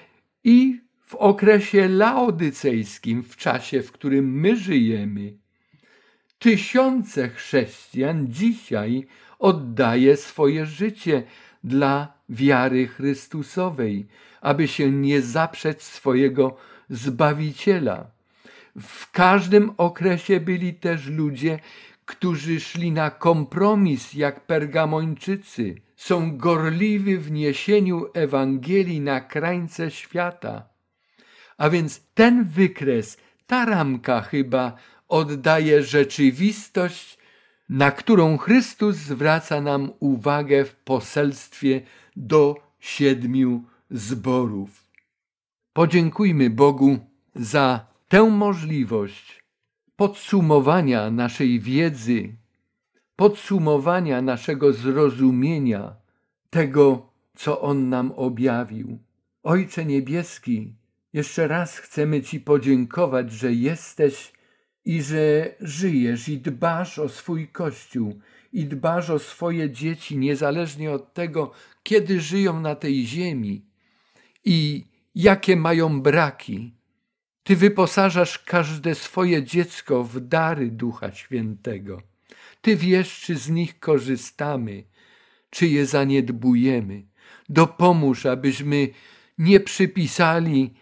i 0.44 0.82
w 1.02 1.16
okresie 1.16 1.88
laodycejskim, 1.88 3.24
w 3.24 3.38
czasie, 3.38 3.82
w 3.82 3.92
którym 3.92 4.40
my 4.40 4.56
żyjemy, 4.56 5.34
tysiące 6.40 7.30
chrześcijan 7.30 8.28
dzisiaj 8.30 9.08
oddaje 9.40 10.18
swoje 10.18 10.66
życie 10.66 11.24
dla 11.64 12.14
wiary 12.30 12.88
Chrystusowej, 12.88 14.08
aby 14.46 14.68
się 14.68 14.92
nie 14.92 15.22
zaprzeć 15.22 15.84
swojego 15.84 16.58
Zbawiciela. 16.90 18.08
W 18.82 19.12
każdym 19.12 19.74
okresie 19.78 20.40
byli 20.40 20.74
też 20.74 21.08
ludzie, 21.08 21.60
którzy 22.06 22.60
szli 22.60 22.92
na 22.92 23.10
kompromis 23.10 24.14
jak 24.14 24.46
pergamończycy, 24.46 25.76
są 25.96 26.38
gorliwi 26.38 27.18
w 27.18 27.32
niesieniu 27.32 28.06
Ewangelii 28.14 29.02
na 29.02 29.22
krańce 29.22 29.92
świata. 29.92 30.70
A 31.58 31.70
więc 31.70 32.02
ten 32.14 32.44
wykres, 32.44 33.18
ta 33.48 33.66
ramka 33.66 34.22
chyba 34.22 34.76
oddaje 35.08 35.84
rzeczywistość, 35.84 37.18
na 37.70 37.92
którą 37.92 38.38
Chrystus 38.38 38.96
zwraca 38.96 39.62
nam 39.62 39.92
uwagę 40.00 40.66
w 40.66 40.76
poselstwie 40.76 41.82
do 42.16 42.56
siedmiu 42.80 43.64
zborów. 43.92 44.88
Podziękujmy 45.74 46.50
Bogu 46.50 47.00
za 47.36 47.88
tę 48.08 48.24
możliwość 48.24 49.44
podsumowania 49.96 51.12
naszej 51.12 51.60
wiedzy, 51.60 52.36
podsumowania 53.16 54.22
naszego 54.22 54.74
zrozumienia 54.74 55.96
tego, 56.50 57.10
co 57.36 57.62
On 57.62 57.90
nam 57.90 58.12
objawił. 58.12 59.00
Ojcze 59.44 59.86
Niebieski, 59.86 60.76
jeszcze 61.14 61.48
raz 61.48 61.78
chcemy 61.78 62.22
Ci 62.22 62.40
podziękować, 62.40 63.32
że 63.32 63.54
jesteś 63.54 64.34
i 64.86 65.02
że 65.02 65.56
żyjesz 65.60 66.30
i 66.30 66.38
dbasz 66.38 67.00
o 67.00 67.10
swój 67.10 67.48
Kościół 67.48 68.20
i 68.54 68.66
dbasz 68.66 69.10
o 69.10 69.20
swoje 69.20 69.70
dzieci, 69.72 70.18
niezależnie 70.18 70.92
od 70.92 71.14
tego, 71.14 71.52
kiedy 71.84 72.22
żyją 72.22 72.60
na 72.60 72.76
tej 72.76 73.06
ziemi 73.06 73.66
i 74.46 74.86
jakie 75.16 75.56
mają 75.56 76.02
braki. 76.02 76.74
Ty 77.44 77.56
wyposażasz 77.56 78.40
każde 78.40 78.96
swoje 78.96 79.44
dziecko 79.44 80.04
w 80.04 80.20
dary 80.20 80.72
Ducha 80.72 81.12
Świętego. 81.12 82.02
Ty 82.62 82.76
wiesz, 82.76 83.22
czy 83.22 83.36
z 83.36 83.50
nich 83.50 83.80
korzystamy, 83.80 84.84
czy 85.50 85.68
je 85.68 85.86
zaniedbujemy. 85.86 87.04
Dopomóż, 87.50 88.26
abyśmy 88.26 88.88
nie 89.38 89.60
przypisali 89.60 90.74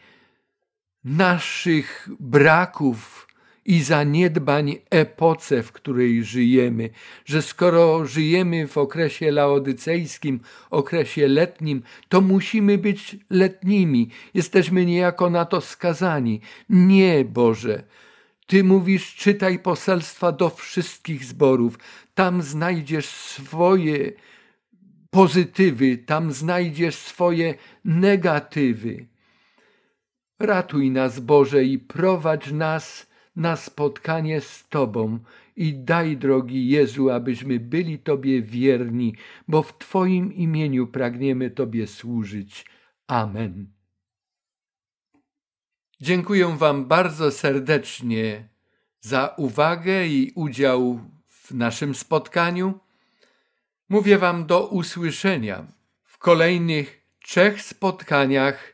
naszych 1.03 2.09
braków 2.19 3.22
i 3.65 3.83
zaniedbań 3.83 4.75
epoce, 4.89 5.63
w 5.63 5.71
której 5.71 6.23
żyjemy, 6.23 6.89
że 7.25 7.41
skoro 7.41 8.05
żyjemy 8.05 8.67
w 8.67 8.77
okresie 8.77 9.31
laodycejskim, 9.31 10.39
okresie 10.69 11.27
letnim, 11.27 11.83
to 12.09 12.21
musimy 12.21 12.77
być 12.77 13.15
letnimi. 13.29 14.09
Jesteśmy 14.33 14.85
niejako 14.85 15.29
na 15.29 15.45
to 15.45 15.61
skazani. 15.61 16.41
Nie, 16.69 17.25
Boże. 17.25 17.83
Ty 18.47 18.63
mówisz, 18.63 19.15
czytaj 19.15 19.59
poselstwa 19.59 20.31
do 20.31 20.49
wszystkich 20.49 21.23
zborów. 21.23 21.79
Tam 22.15 22.41
znajdziesz 22.41 23.05
swoje 23.05 24.11
pozytywy, 25.09 25.97
tam 25.97 26.31
znajdziesz 26.31 26.95
swoje 26.95 27.55
negatywy. 27.85 29.05
Ratuj 30.39 30.91
nas, 30.91 31.19
Boże, 31.19 31.63
i 31.63 31.79
prowadź 31.79 32.51
nas 32.51 33.12
na 33.35 33.55
spotkanie 33.55 34.41
z 34.41 34.67
Tobą 34.67 35.19
i 35.55 35.73
daj, 35.73 36.17
drogi 36.17 36.67
Jezu, 36.69 37.09
abyśmy 37.09 37.59
byli 37.59 37.99
Tobie 37.99 38.41
wierni, 38.41 39.15
bo 39.47 39.63
w 39.63 39.77
Twoim 39.77 40.33
imieniu 40.33 40.87
pragniemy 40.87 41.51
Tobie 41.51 41.87
służyć. 41.87 42.65
Amen. 43.07 43.67
Dziękuję 46.01 46.55
Wam 46.57 46.85
bardzo 46.85 47.31
serdecznie 47.31 48.49
za 48.99 49.33
uwagę 49.37 50.07
i 50.07 50.31
udział 50.35 50.99
w 51.27 51.51
naszym 51.51 51.95
spotkaniu. 51.95 52.79
Mówię 53.89 54.17
Wam 54.17 54.45
do 54.45 54.67
usłyszenia 54.67 55.67
w 56.03 56.17
kolejnych 56.17 57.01
trzech 57.19 57.61
spotkaniach 57.61 58.72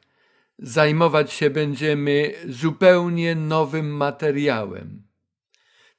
zajmować 0.61 1.33
się 1.33 1.49
będziemy 1.49 2.33
zupełnie 2.49 3.35
nowym 3.35 3.97
materiałem. 3.97 5.03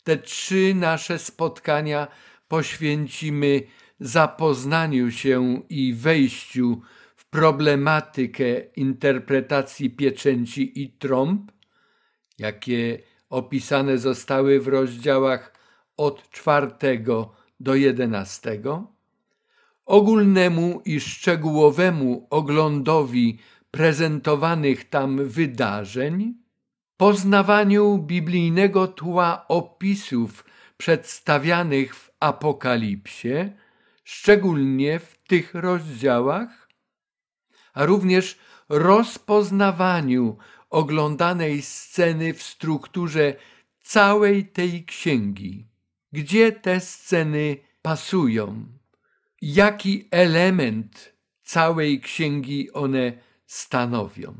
Te 0.04 0.16
trzy 0.16 0.74
nasze 0.74 1.18
spotkania 1.18 2.08
poświęcimy 2.48 3.62
zapoznaniu 4.00 5.10
się 5.10 5.62
i 5.68 5.94
wejściu 5.94 6.82
w 7.16 7.30
problematykę 7.30 8.60
interpretacji 8.60 9.90
pieczęci 9.90 10.82
i 10.82 10.88
trąb, 10.88 11.52
jakie 12.38 12.98
opisane 13.30 13.98
zostały 13.98 14.60
w 14.60 14.68
rozdziałach 14.68 15.54
od 15.96 16.30
czwartego 16.30 17.32
do 17.60 17.74
jedenastego, 17.74 18.92
ogólnemu 19.86 20.82
i 20.84 21.00
szczegółowemu 21.00 22.26
oglądowi 22.30 23.38
prezentowanych 23.70 24.88
tam 24.88 25.28
wydarzeń, 25.28 26.34
poznawaniu 26.96 27.98
biblijnego 27.98 28.88
tła 28.88 29.48
opisów 29.48 30.44
przedstawianych 30.76 31.96
w 31.96 32.10
Apokalipsie, 32.20 33.52
szczególnie 34.04 34.98
w 34.98 35.18
tych 35.18 35.54
rozdziałach, 35.54 36.68
a 37.74 37.86
również 37.86 38.38
rozpoznawaniu 38.68 40.36
oglądanej 40.70 41.62
sceny 41.62 42.34
w 42.34 42.42
strukturze 42.42 43.34
całej 43.80 44.46
tej 44.46 44.84
księgi. 44.84 45.66
Gdzie 46.12 46.52
te 46.52 46.80
sceny 46.80 47.56
pasują? 47.82 48.66
Jaki 49.42 50.08
element 50.10 51.12
całej 51.42 52.00
księgi 52.00 52.72
one 52.72 53.12
stanowią. 53.50 54.34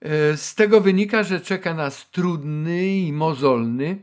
E, 0.00 0.36
z 0.36 0.54
tego 0.54 0.80
wynika, 0.80 1.22
że 1.22 1.40
czeka 1.40 1.74
nas 1.74 2.10
trudny 2.10 2.86
i 2.86 3.12
mozolny, 3.12 4.02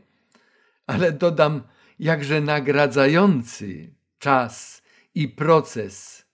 ale 0.86 1.12
dodam 1.12 1.62
jakże 1.98 2.40
nagradzający 2.40 3.94
czas 4.18 4.82
i 5.14 5.28
proces. 5.28 6.26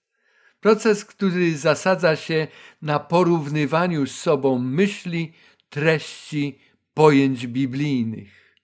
Proces, 0.60 1.04
który 1.04 1.56
zasadza 1.56 2.16
się 2.16 2.46
na 2.82 2.98
porównywaniu 2.98 4.06
z 4.06 4.18
sobą 4.18 4.58
myśli, 4.58 5.32
treści, 5.70 6.58
pojęć 6.94 7.46
biblijnych. 7.46 8.56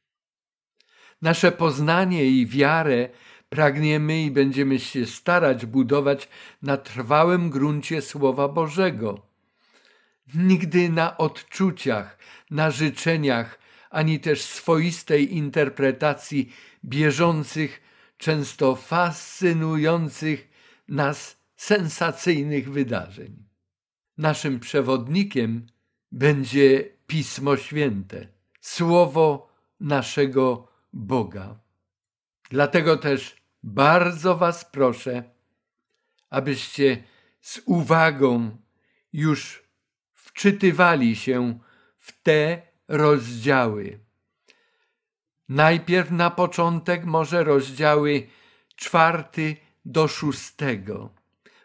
Nasze 1.23 1.53
poznanie 1.53 2.25
i 2.25 2.47
wiarę 2.47 3.09
pragniemy 3.53 4.23
i 4.23 4.31
będziemy 4.31 4.79
się 4.79 5.07
starać 5.07 5.67
budować 5.67 6.29
na 6.63 6.77
trwałym 6.77 7.51
gruncie 7.51 8.03
Słowa 8.03 8.49
Bożego. 8.49 9.27
Nigdy 10.35 10.89
na 10.89 11.17
odczuciach, 11.19 12.19
na 12.51 12.71
życzeniach, 12.71 13.59
ani 13.91 14.21
też 14.21 14.43
swoistej 14.43 15.37
interpretacji 15.37 16.53
bieżących, 16.85 17.81
często 18.19 18.77
fascynujących 18.77 20.49
nas 20.89 21.37
sensacyjnych 21.57 22.73
wydarzeń. 22.73 23.45
Naszym 24.19 24.61
przewodnikiem 24.61 25.67
będzie 26.13 26.85
Pismo 27.07 27.57
Święte, 27.57 28.29
Słowo 28.61 29.49
naszego 29.81 30.69
Boga. 30.93 31.59
Dlatego 32.51 32.97
też 32.97 33.42
bardzo 33.63 34.37
Was 34.37 34.65
proszę, 34.65 35.23
abyście 36.31 37.03
z 37.41 37.61
uwagą 37.67 38.57
już 39.13 39.63
wczytywali 40.13 41.17
się 41.17 41.59
w 41.99 42.23
te 42.23 42.63
rozdziały. 42.89 44.01
Najpierw 45.49 46.11
na 46.11 46.31
początek 46.31 47.05
może 47.05 47.45
rozdziały 47.45 48.27
czwarty 48.77 49.57
do 49.85 50.09
szóstego, 50.09 51.11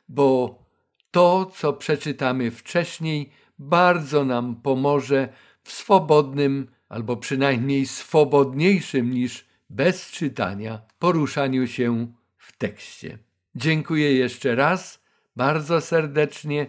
bo 0.10 0.60
to, 1.12 1.46
co 1.46 1.74
przeczytamy 1.74 2.52
wcześniej, 2.52 3.32
bardzo 3.60 4.26
nam 4.26 4.56
pomoże 4.56 5.30
w 5.64 5.72
swobodnym, 5.72 6.72
albo 6.90 7.18
przynajmniej 7.18 7.86
swobodniejszym 7.86 9.10
niż 9.14 9.47
bez 9.70 10.12
czytania, 10.12 10.82
poruszaniu 11.00 11.68
się 11.68 12.14
w 12.38 12.58
tekście. 12.58 13.18
Dziękuję 13.56 14.14
jeszcze 14.14 14.56
raz 14.56 15.04
bardzo 15.36 15.82
serdecznie 15.82 16.68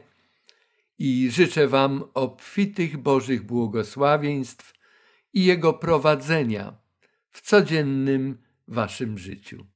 i 0.99 1.31
życzę 1.31 1.69
Wam 1.69 2.05
obfitych 2.15 2.97
Bożych 2.97 3.43
błogosławieństw 3.43 4.73
i 5.33 5.45
Jego 5.45 5.73
prowadzenia 5.73 6.77
w 7.31 7.41
codziennym 7.41 8.39
Waszym 8.69 9.19
życiu. 9.19 9.67